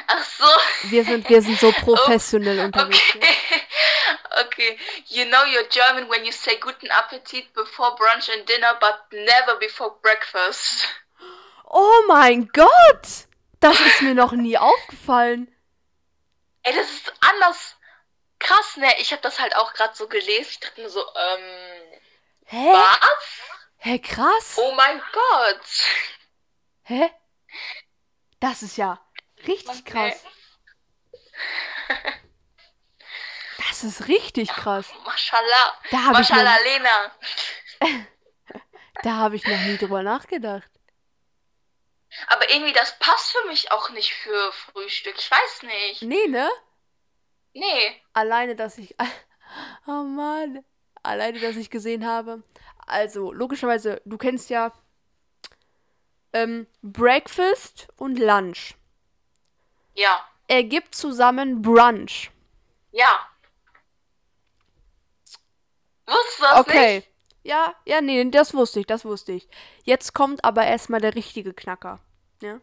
[0.06, 0.44] Ach so.
[0.90, 3.02] Wir sind, wir sind so professionell unterwegs.
[3.14, 3.34] Okay.
[4.46, 4.78] okay.
[5.06, 9.58] You know you're German when you say guten Appetit before brunch and dinner, but never
[9.58, 10.86] before breakfast.
[11.64, 13.26] Oh mein Gott!
[13.60, 15.52] Das ist mir noch nie aufgefallen.
[16.62, 17.76] Ey, das ist anders.
[18.38, 18.88] krass, ne?
[19.00, 20.48] Ich habe das halt auch gerade so gelesen.
[20.50, 22.00] Ich dachte mir so, ähm,
[22.46, 22.72] Hä?
[22.72, 23.57] was?
[23.78, 24.56] Hä, krass.
[24.58, 25.66] Oh mein Gott.
[26.82, 27.10] Hä?
[28.40, 29.00] Das ist ja
[29.46, 30.10] richtig Okay.
[30.10, 30.24] krass.
[33.68, 34.86] Das ist richtig krass.
[35.04, 35.80] Mashallah.
[35.90, 38.06] Da habe ich, Mashallah, noch- Lena.
[39.02, 40.68] da hab ich noch nie drüber nachgedacht.
[42.28, 45.14] Aber irgendwie, das passt für mich auch nicht für Frühstück.
[45.18, 46.02] Ich weiß nicht.
[46.02, 46.50] Nee, ne?
[47.52, 48.02] Nee.
[48.12, 48.94] Alleine, dass ich.
[49.86, 50.62] Oh Mann.
[51.02, 52.42] Alleine, dass ich gesehen habe.
[52.88, 54.72] Also, logischerweise, du kennst ja
[56.32, 58.74] ähm, Breakfast und Lunch.
[59.94, 60.24] Ja.
[60.46, 62.30] Ergibt zusammen Brunch.
[62.92, 63.20] Ja.
[66.06, 66.96] Wusstest du das Okay.
[66.96, 67.08] nicht?
[67.44, 69.48] Ja, ja, nee, das wusste ich, das wusste ich.
[69.84, 71.98] Jetzt kommt aber erstmal der richtige Knacker.
[72.42, 72.60] Ja?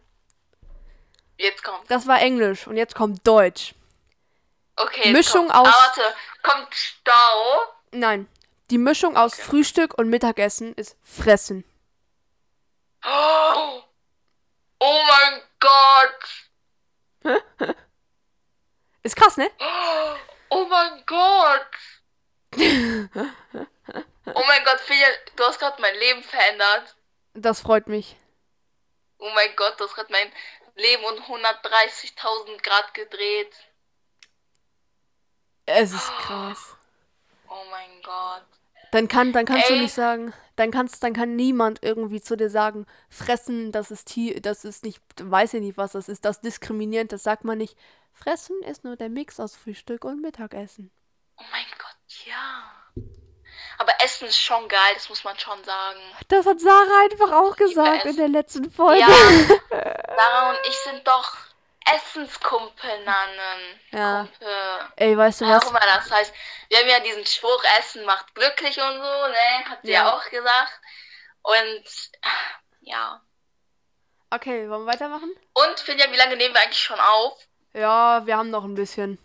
[1.37, 1.89] Jetzt kommt.
[1.89, 3.73] Das war Englisch und jetzt kommt Deutsch.
[4.75, 5.11] Okay.
[5.11, 5.59] Mischung kommt.
[5.59, 6.15] aus- Ah, warte.
[6.43, 7.59] Kommt Stau.
[7.91, 8.27] Nein,
[8.71, 9.43] die Mischung aus Okay.
[9.43, 11.63] Frühstück und Mittagessen ist Fressen.
[13.05, 13.83] Oh,
[14.79, 16.25] oh mein Gott.
[19.03, 19.49] Ist krass, ne?
[20.49, 21.67] Oh mein Gott.
[24.33, 26.95] Oh mein Gott, Filia, du hast gerade mein Leben verändert.
[27.35, 28.17] Das freut mich.
[29.19, 30.31] Oh mein Gott, du hast gerade mein
[30.75, 33.55] Leben um 130.000 Grad gedreht.
[35.67, 36.75] Es ist krass.
[37.49, 38.45] Oh mein Gott.
[38.91, 39.81] Dann kann, dann kannst du Ey.
[39.81, 44.41] nicht sagen, dann kannst, dann kann niemand irgendwie zu dir sagen, fressen, das ist Tier,
[44.41, 47.57] das ist nicht, weiß ich nicht, was das ist, das ist diskriminierend, das sagt man
[47.57, 47.77] nicht.
[48.13, 50.91] Fressen ist nur der Mix aus Frühstück und Mittagessen.
[51.37, 53.03] Oh mein Gott, ja.
[53.77, 55.99] Aber Essen ist schon geil, das muss man schon sagen.
[56.29, 58.11] Das hat Sarah einfach auch gesagt es.
[58.11, 59.01] in der letzten Folge.
[59.01, 59.07] Ja,
[59.69, 61.35] Sarah und ich sind doch
[61.93, 63.79] Essenskumpelnannen.
[63.91, 64.27] Ja.
[64.27, 64.47] Kumpel.
[64.95, 65.71] Ey, weißt du was?
[65.71, 66.33] mal, das heißt,
[66.69, 69.65] wir haben ja diesen Spruch, Essen macht glücklich und so, ne?
[69.69, 70.13] Hat sie ja, Ja.
[70.15, 70.79] auch gesagt.
[71.43, 71.83] Und
[72.81, 73.21] ja.
[74.31, 75.31] Okay, wollen wir weitermachen?
[75.53, 77.37] Und Finja, wie lange nehmen wir eigentlich schon auf?
[77.73, 79.17] Ja, wir haben noch ein bisschen.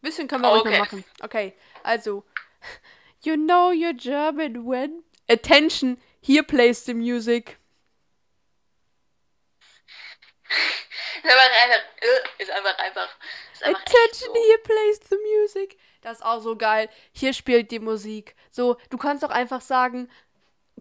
[0.00, 0.72] Bisschen können wir ruhig Okay.
[0.72, 1.04] noch machen.
[1.22, 2.24] Okay, also.
[3.22, 5.02] You know you're German when.
[5.28, 7.58] Attention, here plays the music.
[11.22, 13.08] Ist einfach einfach, äh, ist einfach einfach.
[13.52, 14.40] Ist einfach Attention, so.
[14.40, 15.78] here plays the music.
[16.02, 16.88] Das ist auch so geil.
[17.12, 18.36] Hier spielt die Musik.
[18.50, 20.10] So, du kannst auch einfach sagen,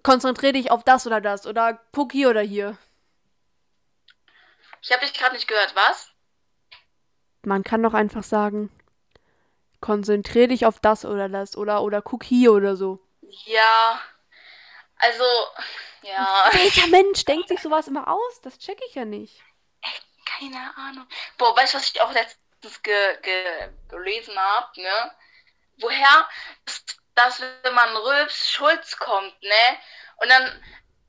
[0.03, 1.47] konzentrier dich auf das oder das.
[1.47, 2.77] Oder guck hier oder hier.
[4.81, 6.11] Ich habe dich gerade nicht gehört, was?
[7.43, 8.69] Man kann doch einfach sagen,
[9.81, 11.57] konzentrier dich auf das oder das.
[11.57, 12.99] Oder, oder guck hier oder so.
[13.45, 13.99] Ja.
[14.97, 15.23] Also,
[16.03, 16.49] ja.
[16.51, 18.41] Welcher Mensch denkt sich sowas immer aus?
[18.41, 19.41] Das check ich ja nicht.
[20.25, 21.07] Keine Ahnung.
[21.37, 25.11] Boah, weißt du, was ich auch letztens ge ge gelesen habe, ne?
[25.77, 26.29] Woher
[26.65, 26.83] dass,
[27.15, 29.79] dass wenn man rülpst, Schulz kommt, ne?
[30.17, 30.63] Und dann,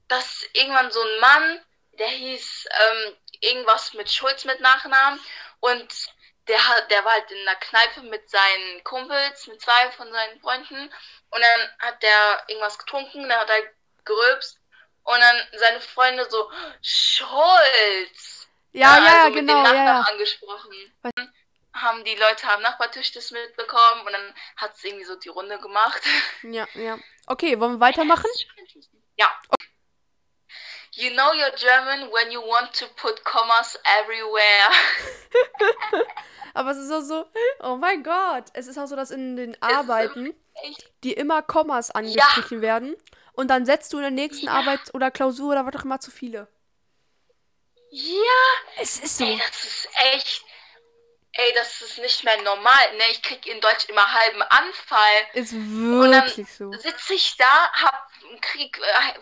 [0.09, 5.21] dass irgendwann so ein Mann, der hieß ähm, irgendwas mit Schulz mit Nachnamen
[5.61, 5.93] und
[6.49, 6.59] der
[6.91, 10.93] der war halt in einer Kneipe mit seinen Kumpels, mit zwei von seinen Freunden
[11.31, 13.63] und dann hat der irgendwas getrunken, dann hat er
[14.05, 14.61] gerülpst
[15.05, 16.51] und dann seine Freunde so,
[16.83, 18.46] Schulz!
[18.77, 20.13] Ja, ja, ja, also mit dem genau, ja, Nachnamen ja.
[20.13, 20.73] angesprochen.
[21.03, 21.33] Dann
[21.73, 25.59] haben die Leute am Nachbartisch das mitbekommen und dann hat es irgendwie so die Runde
[25.59, 26.03] gemacht.
[26.43, 26.99] Ja, ja.
[27.27, 28.31] Okay, wollen wir weitermachen?
[29.17, 29.31] Ja.
[30.93, 34.71] You know you're German when you want to put commas everywhere.
[36.55, 37.27] Aber es ist auch so,
[37.61, 38.45] oh mein Gott.
[38.53, 40.35] Es ist auch so, dass in den Arbeiten,
[41.03, 42.95] die immer Kommas angestrichen werden.
[43.33, 44.53] Und dann setzt du in der nächsten Ja.
[44.53, 46.49] Arbeit oder Klausur oder was auch immer zu viele.
[47.99, 49.25] Ja, Es ist so.
[49.25, 50.45] ey, das ist echt.
[51.33, 52.97] Ey, das ist nicht mehr normal.
[52.97, 55.27] Ne, ich krieg in Deutsch immer halben Anfall.
[55.33, 56.71] Ist wirklich so.
[56.73, 58.11] sitze ich da, hab
[58.43, 59.13] Krieg, äh,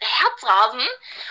[0.00, 0.80] Herzrasen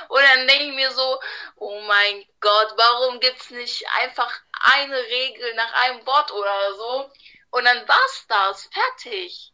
[0.07, 1.19] und dann denke ich mir so,
[1.57, 7.11] oh mein Gott, warum gibt's nicht einfach eine Regel nach einem Wort oder so?
[7.51, 9.51] Und dann war's das, fertig.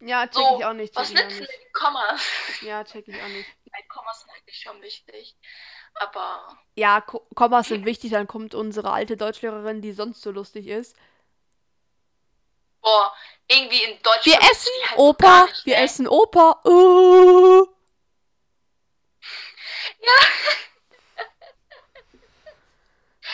[0.00, 0.94] Ja, check So, ich auch nicht.
[0.94, 2.22] was nützen die Kommas?
[2.62, 3.48] Ja, check ich auch nicht.
[3.72, 5.34] Nein, Kommas sind eigentlich schon wichtig.
[6.00, 10.66] Aber Ja, Ko Kommas sind wichtig, dann kommt unsere alte Deutschlehrerin, die sonst so lustig
[10.68, 10.96] ist.
[12.80, 13.12] boah,
[13.48, 15.82] irgendwie in Deutsch Wir essen halt Opa, nicht, wir ne?
[15.82, 16.60] essen Opa.
[16.64, 17.66] Oh.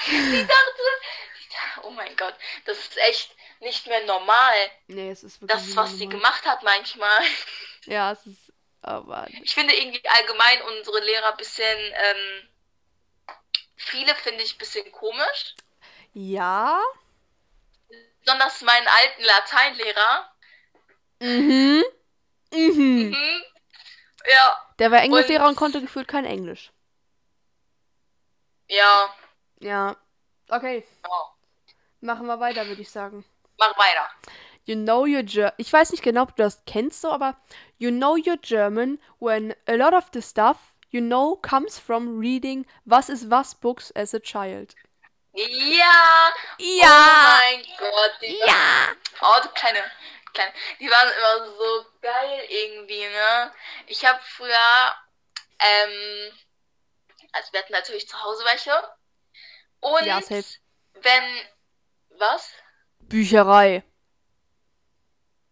[0.06, 2.34] Ich dachte, oh mein Gott,
[2.64, 4.54] das ist echt nicht mehr normal.
[4.88, 7.20] Nee, es ist wirklich Das, was sie gemacht hat manchmal.
[7.84, 8.52] Ja, es ist.
[8.80, 9.28] Aber.
[9.42, 12.48] Ich finde irgendwie allgemein unsere Lehrer ein bisschen, ähm,
[13.82, 15.54] viele finde ich ein bisschen komisch.
[16.14, 16.80] Ja.
[18.24, 20.32] besonders meinen alten Lateinlehrer.
[21.20, 21.82] Mhm.
[22.52, 23.08] Mhm.
[23.10, 23.42] Mhm.
[24.30, 26.70] Ja, Der war Englischlehrer und Und- konnte gefühlt kein Englisch.
[28.68, 29.14] ja.
[29.60, 29.96] Ja.
[30.48, 31.10] Okay, ja.
[32.00, 33.24] machen wir weiter, würde ich sagen.
[33.58, 34.08] Mach weiter.
[34.64, 37.36] You know your Ger Ich weiß nicht genau, ob du das kennst so, aber
[37.78, 42.64] you know your German when a lot of the stuff you know comes from reading
[42.86, 44.74] Was ist was books as a child.
[45.34, 46.30] Ja!
[46.58, 47.38] Ja!
[47.38, 48.12] Oh mein Gott.
[48.20, 48.92] Die Ja!
[49.22, 49.82] Oh, kleine,
[50.34, 50.52] kleine.
[50.78, 53.52] Die waren immer so geil irgendwie, ne?
[53.86, 54.94] Ich habe früher,
[55.58, 56.32] ähm,
[57.32, 58.72] also wir hatten natürlich zu Hause welche.
[59.80, 60.44] Und Ja, safe.
[61.00, 61.24] wenn,
[62.18, 62.52] was?
[63.00, 63.82] Bücherei.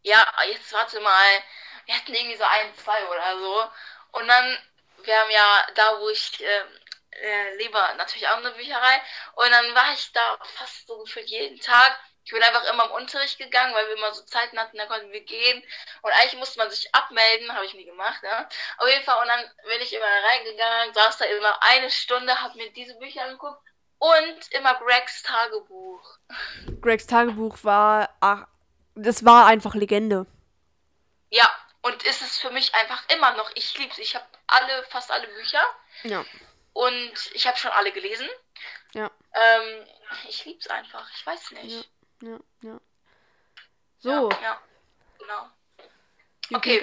[0.03, 1.27] Ja, jetzt warte mal.
[1.87, 3.71] Wir hatten irgendwie so ein, zwei oder so.
[4.19, 4.59] Und dann,
[5.07, 6.81] wir haben ja da, wo ich ähm,
[7.13, 9.03] äh, lebe, natürlich auch eine Bücherei.
[9.35, 11.99] Und dann war ich da fast so gefühlt jeden Tag.
[12.25, 15.11] Ich bin einfach immer im Unterricht gegangen, weil wir immer so Zeiten hatten, da konnten
[15.11, 15.63] wir gehen.
[16.03, 18.49] Und eigentlich musste man sich abmelden, habe ich nie gemacht, ne?
[18.79, 22.57] Auf jeden Fall, und dann bin ich immer reingegangen, saß da immer eine Stunde, habe
[22.57, 23.61] mir diese Bücher angeguckt
[23.99, 26.19] und immer Gregs Tagebuch.
[26.81, 28.11] Gregs Tagebuch war.
[28.21, 28.47] Ach,
[28.95, 30.27] das war einfach Legende.
[31.31, 31.49] Ja,
[31.83, 33.51] und ist es für mich einfach immer noch.
[33.55, 33.99] Ich lieb's.
[33.99, 35.63] Ich habe alle, fast alle Bücher
[36.05, 36.25] Ja.
[36.73, 38.29] und ich habe schon alle gelesen.
[38.93, 39.11] Ja.
[39.35, 39.87] Ähm,
[40.29, 41.09] ich lieb's einfach.
[41.17, 41.89] Ich weiß nicht.
[42.23, 42.81] Ja, ja.
[44.01, 44.63] So, Ja, ja,
[45.19, 45.51] genau.
[46.51, 46.81] you okay.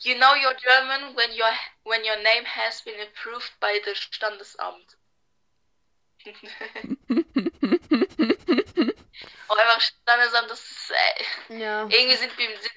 [0.00, 1.50] You know you're German when your
[1.84, 4.96] when your name has been approved by the Standesamt.
[9.48, 11.82] oh, einfach Standesamt, das ist äh, Ja.
[11.88, 12.72] irgendwie sind wir sind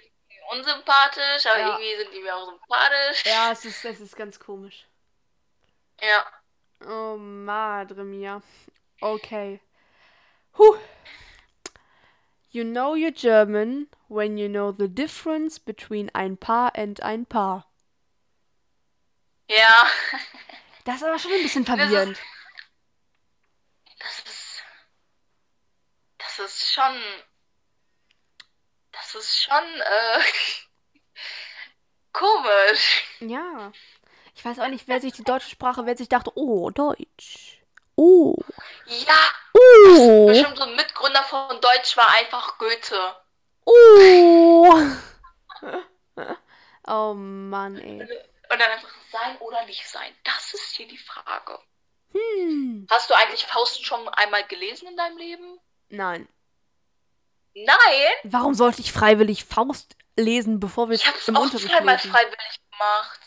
[0.52, 1.68] unsympathisch, aber Ja.
[1.80, 3.24] irgendwie sind die mir auch sympathisch.
[3.26, 4.86] Ja, es ist, es ist ganz komisch.
[6.02, 6.26] ja.
[6.88, 8.41] Oh, madre mia.
[9.02, 9.60] Okay.
[10.58, 10.78] Huh.
[12.52, 17.66] You know you're German when you know the difference between ein Paar and ein Paar.
[19.50, 19.86] Ja.
[20.86, 22.18] Das ist aber schon ein bisschen Das ist- verwirrend.
[24.00, 24.64] Das ist.
[26.18, 26.95] Das ist schon.
[29.12, 30.20] Das ist schon, äh.
[32.14, 33.03] komisch.
[33.22, 33.72] Ja.
[34.36, 37.62] Ich weiß auch nicht, wer sich die deutsche Sprache, wer sich dachte, oh, Deutsch.
[37.95, 38.36] Oh.
[38.86, 39.18] Ja,
[39.53, 40.28] Oh.
[40.28, 43.16] bestimmt so ein Mitgründer von Deutsch war einfach Goethe.
[43.66, 44.76] Oh.
[46.88, 48.01] Oh Mann, ey.
[48.01, 50.12] Und dann einfach sein oder nicht sein.
[50.24, 51.60] Das ist hier die Frage.
[52.14, 52.88] Hm.
[52.89, 55.60] Hast du eigentlich Faust schon einmal gelesen in deinem Leben?
[55.89, 56.28] Nein.
[57.56, 58.12] Nein!
[58.24, 62.12] Warum sollte ich freiwillig Faust lesen, bevor wir Ich hab's im auch Unterricht lesen?
[62.12, 63.20] freiwillig gemacht.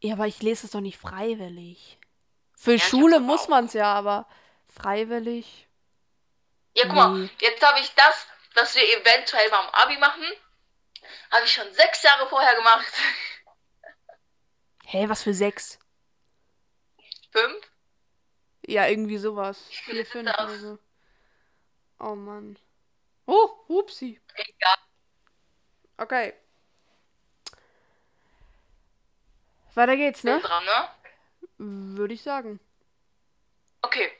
[0.00, 1.98] Ja, aber ich lese es doch nicht freiwillig.
[2.56, 4.26] Für ich Schule muss man es ja, aber
[4.68, 5.68] freiwillig.
[6.74, 7.30] Ja, guck mal, Nee.
[7.40, 10.24] jetzt habe ich das, was wir eventuell mal am Abi machen,
[11.30, 12.86] habe ich schon sechs Jahre vorher gemacht.
[14.86, 15.78] Hä, was für sechs?
[17.30, 17.64] Fünf?
[18.66, 19.58] Ja, irgendwie sowas.
[19.68, 20.78] Vier, Vielleicht fünf oder so.
[22.02, 22.58] Oh Mann.
[23.28, 24.18] Oh, upsi.
[24.34, 24.76] Egal.
[25.98, 26.32] Okay.
[29.74, 30.40] Weiter geht's, ne?
[30.40, 30.88] dran, ne?
[31.96, 32.58] Würde ich sagen.
[33.82, 34.10] Okay.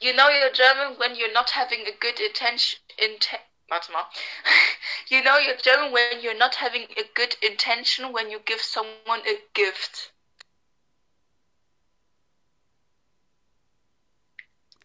[0.00, 2.80] You know you're German when you're not having a good intention.
[2.98, 4.04] Inte Warte mal.
[5.08, 9.20] You know you're German when you're not having a good intention when you give someone
[9.26, 10.12] a gift.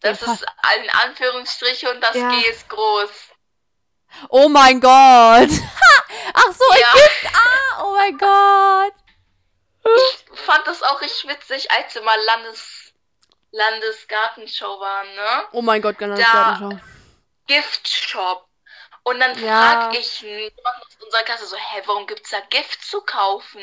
[0.00, 0.46] Das Ja, ist
[0.82, 2.30] in Anführungsstriche und das Ja.
[2.30, 3.10] G ist groß.
[4.30, 5.48] Oh mein Gott.
[6.34, 6.92] Ach so, Ja.
[6.94, 7.26] Gift.
[7.34, 8.94] Ah, oh mein Gott.
[9.84, 12.92] Ich fand das auch richtig witzig, als wir mal Landes
[13.50, 15.48] Landesgartenshow waren, ne?
[15.52, 16.80] Oh mein Gott, ganz Da- Gartenschau.
[17.46, 18.46] Giftshop.
[19.04, 19.62] Und dann Ja.
[19.90, 23.62] frag ich jemanden aus unserer Klasse so, hä, warum gibt's da Gift zu kaufen?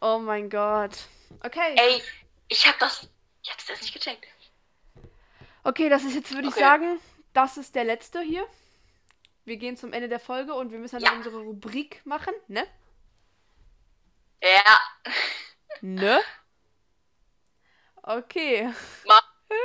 [0.00, 0.92] Oh mein Gott.
[1.44, 1.74] Okay.
[1.76, 2.02] Ey,
[2.48, 3.08] ich hab das,
[3.42, 4.24] ich hab's das nicht gecheckt.
[5.64, 6.60] Okay, das ist jetzt, würde ich Okay.
[6.60, 7.00] sagen,
[7.32, 8.46] das ist der letzte hier.
[9.44, 11.12] Wir gehen zum Ende der Folge und wir müssen dann Ja.
[11.16, 12.66] unsere Rubrik machen, ne?
[14.42, 14.80] Ja,
[15.82, 16.20] Ne?
[18.02, 18.72] Okay.
[19.06, 19.20] Ma-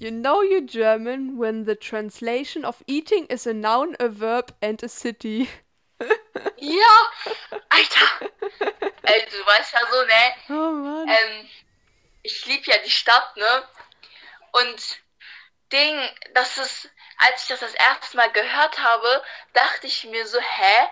[0.00, 4.82] You know you're German when the translation of eating is a noun, a verb and
[4.82, 5.48] a city.
[6.56, 7.10] ja,
[7.70, 8.30] Alter.
[9.02, 10.34] Ey, du weißt ja so, ne?
[10.48, 11.08] Oh Mann.
[11.08, 11.48] Ähm,
[12.22, 13.64] ich lieb ja die Stadt, ne?
[14.60, 14.98] Und
[15.72, 20.40] Ding, das ist, als ich das das erste Mal gehört habe, dachte ich mir so,
[20.40, 20.88] hä?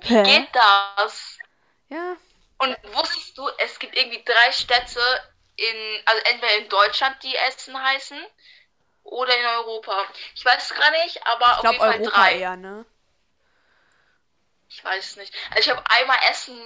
[0.00, 0.22] Wie Hä?
[0.22, 1.38] geht das?
[1.88, 2.16] Ja.
[2.58, 5.00] Und wusstest du, es gibt irgendwie drei Städte
[5.56, 8.20] in, also entweder in Deutschland, die Essen heißen,
[9.04, 10.06] oder in Europa.
[10.34, 12.38] Ich weiß es gar nicht, aber ich glaube Europa drei.
[12.38, 12.84] eher, ne?
[14.68, 15.32] Ich weiß es nicht.
[15.50, 16.58] Also ich habe einmal Essen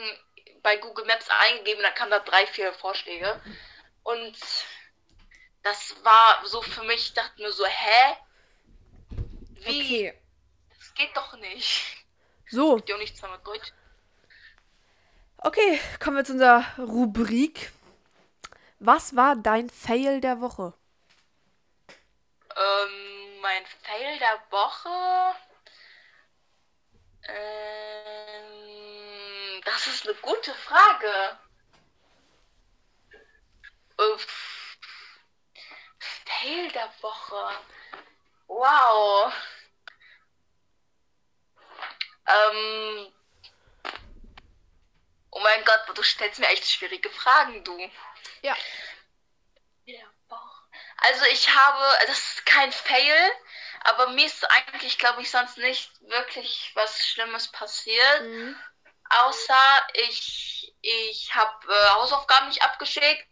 [0.62, 3.40] bei Google Maps eingegeben, dann kamen da drei, vier Vorschläge.
[4.03, 4.36] Und
[5.68, 8.16] das war so für mich, ich dachte mir so, hä?
[9.50, 10.08] Wie?
[10.08, 10.18] Okay.
[10.78, 12.06] Das geht doch nicht.
[12.50, 12.76] So.
[12.76, 13.72] Das geht auch nicht zweimal Deutsch.
[15.38, 17.70] Okay, kommen wir zu unserer Rubrik.
[18.80, 20.72] Was war dein Fail der Woche?
[22.56, 25.34] Ähm, mein Fail der Woche.
[27.24, 28.40] Ähm,
[29.64, 31.38] das ist eine gute Frage.
[33.98, 34.57] Uff.
[36.39, 37.59] Fail der Woche.
[38.47, 39.32] Wow.
[42.26, 43.12] Ähm.
[45.30, 47.78] Oh mein Gott, du stellst mir echt schwierige Fragen, du.
[48.43, 48.57] Ja.
[51.01, 53.30] Also ich habe, das ist kein Fail,
[53.82, 58.22] aber mir ist eigentlich, glaube ich, sonst nicht wirklich was Schlimmes passiert.
[58.22, 58.57] Mhm.
[59.11, 63.28] Außer ich, ich habe äh, Hausaufgaben nicht abgeschickt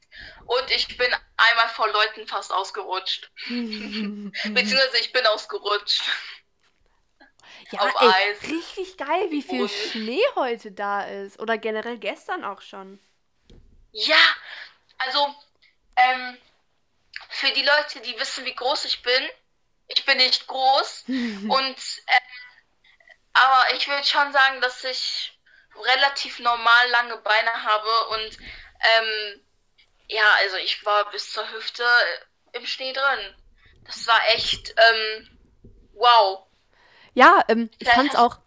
[0.46, 3.30] und ich bin einmal vor Leuten fast ausgerutscht.
[3.48, 6.02] Beziehungsweise ich bin ausgerutscht.
[7.72, 8.42] Ja, auf ey, Eis.
[8.44, 11.40] richtig geil, wie viel und Schnee heute da ist.
[11.40, 13.00] Oder generell gestern auch schon.
[13.90, 14.22] Ja,
[14.98, 15.34] also,
[15.96, 16.38] ähm,
[17.28, 19.28] für die Leute, die wissen, wie groß ich bin,
[19.88, 22.20] ich bin nicht groß und äh,
[23.32, 25.38] aber ich würde schon sagen, dass ich
[25.74, 29.40] relativ normal lange Beine habe und ähm,
[30.08, 31.84] ja, also ich war bis zur Hüfte
[32.52, 33.34] im Schnee drin.
[33.84, 35.38] Das war echt ähm,
[35.94, 36.46] wow.
[37.14, 38.38] Ja, ähm, ich fand's auch.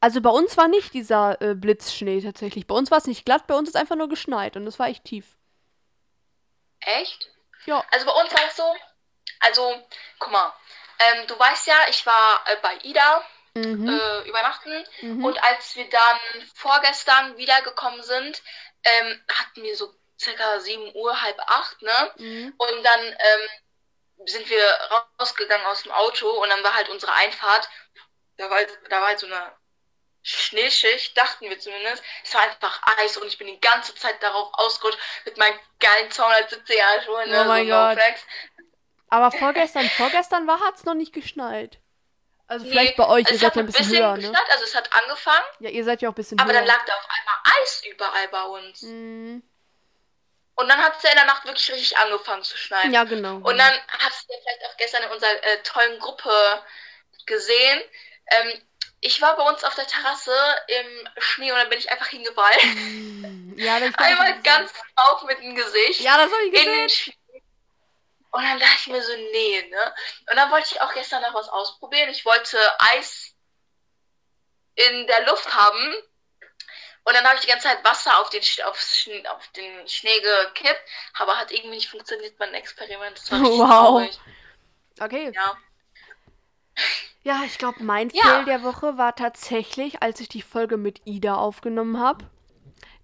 [0.00, 2.66] Also bei uns war nicht dieser äh, Blitzschnee tatsächlich.
[2.66, 4.88] Bei uns war es nicht glatt, bei uns ist einfach nur geschneit und es war
[4.88, 5.26] echt tief.
[6.80, 7.30] Echt?
[7.66, 7.84] Ja.
[7.90, 8.74] Also bei uns war es so,
[9.40, 9.74] also,
[10.18, 10.52] guck mal,
[10.98, 13.22] ähm, du weißt ja, ich war äh, bei Ida
[13.54, 13.88] mhm.
[13.88, 15.24] äh, übernachten mhm.
[15.24, 16.18] und als wir dann
[16.54, 18.42] vorgestern wiedergekommen sind,
[18.84, 22.12] ähm, hatten wir so circa 7 Uhr, halb acht, ne?
[22.16, 22.54] Mhm.
[22.56, 24.64] Und dann ähm, sind wir
[25.18, 27.68] rausgegangen aus dem Auto und dann war halt unsere Einfahrt,
[28.36, 29.52] da war, halt, da war halt so eine
[30.22, 32.02] Schneeschicht, dachten wir zumindest.
[32.24, 36.10] Es war einfach Eis und ich bin die ganze Zeit darauf ausgerutscht mit meinen geilen
[36.10, 37.30] 270er Schuhen.
[37.30, 37.98] Ne, oh mein so Gott.
[39.08, 41.79] Aber vorgestern, vorgestern war hat's noch nicht geschneit.
[42.50, 44.22] Also nee, vielleicht bei euch, ihr seid ja ein bisschen, bisschen höher, ne?
[44.22, 45.44] geschneit, Also es hat angefangen.
[45.60, 46.58] Ja, ihr seid ja auch ein bisschen aber höher.
[46.58, 48.82] Aber dann lag da auf einmal Eis überall bei uns.
[48.82, 49.42] Mhm.
[50.56, 52.92] Und dann hat es ja in der Nacht wirklich richtig angefangen zu schneien.
[52.92, 53.36] Ja, genau.
[53.36, 56.32] Und dann hast du ja vielleicht auch gestern in unserer äh, tollen Gruppe
[57.26, 57.82] gesehen.
[58.26, 58.60] Ähm,
[59.00, 60.34] ich war bei uns auf der Terrasse
[60.66, 63.54] im Schnee und dann bin ich einfach hingefallen.
[63.58, 66.00] Ja, das Einmal ganz auf mit dem Gesicht.
[66.00, 67.14] Ja, das habe ich gesehen.
[68.32, 69.94] Und dann dachte ich mir so, nee, ne?
[70.30, 72.10] Und dann wollte ich auch gestern noch was ausprobieren.
[72.10, 72.58] Ich wollte
[72.94, 73.34] Eis
[74.76, 75.94] in der Luft haben.
[77.02, 78.78] Und dann habe ich die ganze Zeit Wasser auf den, auf,
[79.30, 80.82] auf den Schnee gekippt.
[81.18, 83.18] Aber hat irgendwie nicht funktioniert, mein Experiment.
[83.18, 83.68] Das war wow.
[83.68, 84.20] Traurig.
[85.00, 85.32] Okay.
[85.34, 85.56] Ja.
[87.22, 88.22] Ja, ich glaube, mein ja.
[88.22, 92.30] Fail der Woche war tatsächlich, als ich die Folge mit Ida aufgenommen habe.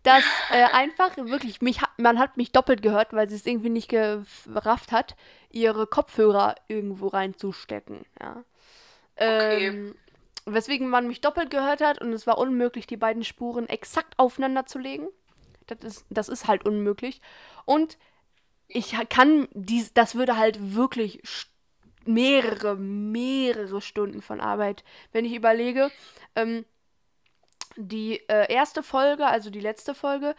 [0.07, 3.89] Dass äh, einfach wirklich, mich, man hat mich doppelt gehört, weil sie es irgendwie nicht
[3.89, 5.17] gerafft hat,
[5.51, 8.07] ihre Kopfhörer irgendwo reinzustecken.
[8.21, 8.45] Ja.
[9.17, 9.67] Okay.
[9.67, 9.95] Ähm,
[10.45, 14.65] weswegen man mich doppelt gehört hat und es war unmöglich, die beiden Spuren exakt aufeinander
[14.67, 15.09] zu legen.
[15.67, 17.21] Das ist, das ist halt unmöglich.
[17.65, 17.99] Und
[18.69, 21.21] ich kann dies, das würde halt wirklich
[22.05, 24.85] mehrere, mehrere Stunden von Arbeit.
[25.11, 25.91] Wenn ich überlege,
[26.37, 26.65] ähm,
[27.77, 30.35] die äh, erste Folge, also die letzte Folge,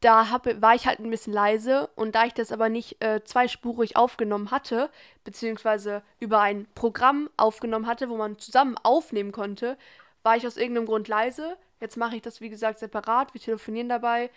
[0.00, 3.22] da hab, war ich halt ein bisschen leise und da ich das aber nicht äh,
[3.22, 4.90] zweispurig aufgenommen hatte,
[5.24, 9.76] beziehungsweise über ein Programm aufgenommen hatte, wo man zusammen aufnehmen konnte,
[10.22, 11.56] war ich aus irgendeinem Grund leise.
[11.80, 13.34] Jetzt mache ich das, wie gesagt, separat.
[13.34, 14.30] Wir telefonieren dabei.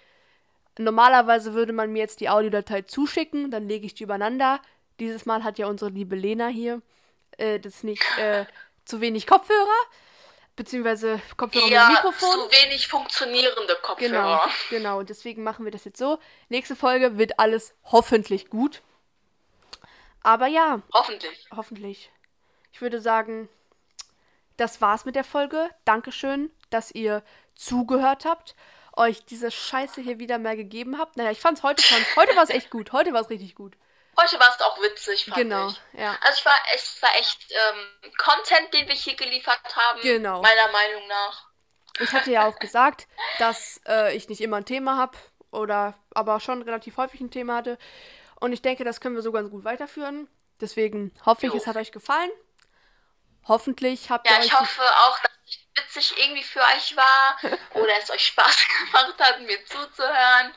[0.77, 4.59] Normalerweise würde man mir jetzt die Audiodatei zuschicken, dann lege ich die übereinander,
[4.99, 6.81] dieses Mal hat ja unsere liebe Lena hier
[7.37, 8.45] äh, das nicht äh,
[8.85, 9.67] zu wenig Kopfhörer,
[10.55, 12.49] beziehungsweise Kopfhörer ja, mit Mikrofon.
[12.49, 14.09] zu wenig funktionierende Kopfhörer.
[14.09, 15.03] Genau, genau.
[15.03, 16.19] Deswegen machen wir das jetzt so.
[16.49, 18.81] Nächste Folge wird alles hoffentlich gut.
[20.21, 20.81] Aber ja.
[20.93, 21.47] Hoffentlich.
[21.55, 22.11] Hoffentlich.
[22.71, 23.49] Ich würde sagen,
[24.57, 25.69] das war's mit der Folge.
[25.85, 27.23] Dankeschön, dass ihr
[27.55, 28.55] zugehört habt,
[28.95, 31.17] euch diese Scheiße hier wieder mal gegeben habt.
[31.17, 32.91] Naja, ich fand's heute, fand's, heute war es echt gut.
[32.93, 33.75] Heute war es richtig gut.
[34.19, 35.81] Heute war es auch witzig, fand genau, ich.
[35.91, 36.17] Genau, ja.
[36.21, 40.41] Also ich war, es war echt ähm, Content, den wir hier geliefert haben, genau.
[40.41, 41.47] meiner Meinung nach.
[41.99, 43.07] Ich hatte ja auch gesagt,
[43.39, 45.17] dass äh, ich nicht immer ein Thema habe
[45.51, 47.77] oder aber schon relativ häufig ein Thema hatte.
[48.39, 50.27] Und ich denke, das können wir so ganz gut weiterführen.
[50.59, 51.57] Deswegen hoffe ich, Jo.
[51.57, 52.31] es hat euch gefallen.
[53.47, 57.37] Hoffentlich habt ihr Ja, ich hoffe auch, dass es witzig irgendwie für euch war
[57.73, 60.53] oder es euch Spaß gemacht hat, mir zuzuhören.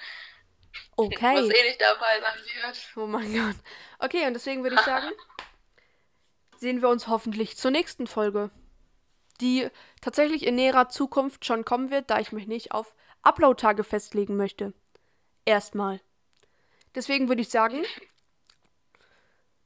[0.96, 1.36] Okay.
[1.38, 2.78] eh nicht dabei sein wird.
[2.96, 3.56] Oh mein Gott.
[3.98, 5.10] Okay, und deswegen würde ich sagen,
[6.58, 8.50] sehen wir uns hoffentlich zur nächsten Folge,
[9.40, 9.68] die
[10.00, 14.72] tatsächlich in näherer Zukunft schon kommen wird, da ich mich nicht auf Upload-Tage festlegen möchte.
[15.44, 16.00] Erstmal.
[16.94, 17.84] Deswegen würde ich sagen,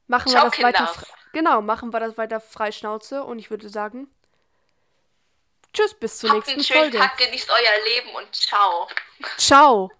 [0.07, 0.85] machen wir Ciao, das weiter.
[0.85, 0.91] Kinder.
[0.93, 4.13] fre- Genau, machen wir das weiter freischnauze und ich würde sagen,
[5.73, 6.97] tschüss, bis zur Habt einen nächsten schönen Folge.
[6.97, 8.89] Tag, genießt euer Leben und ciao.
[9.37, 9.91] Ciao.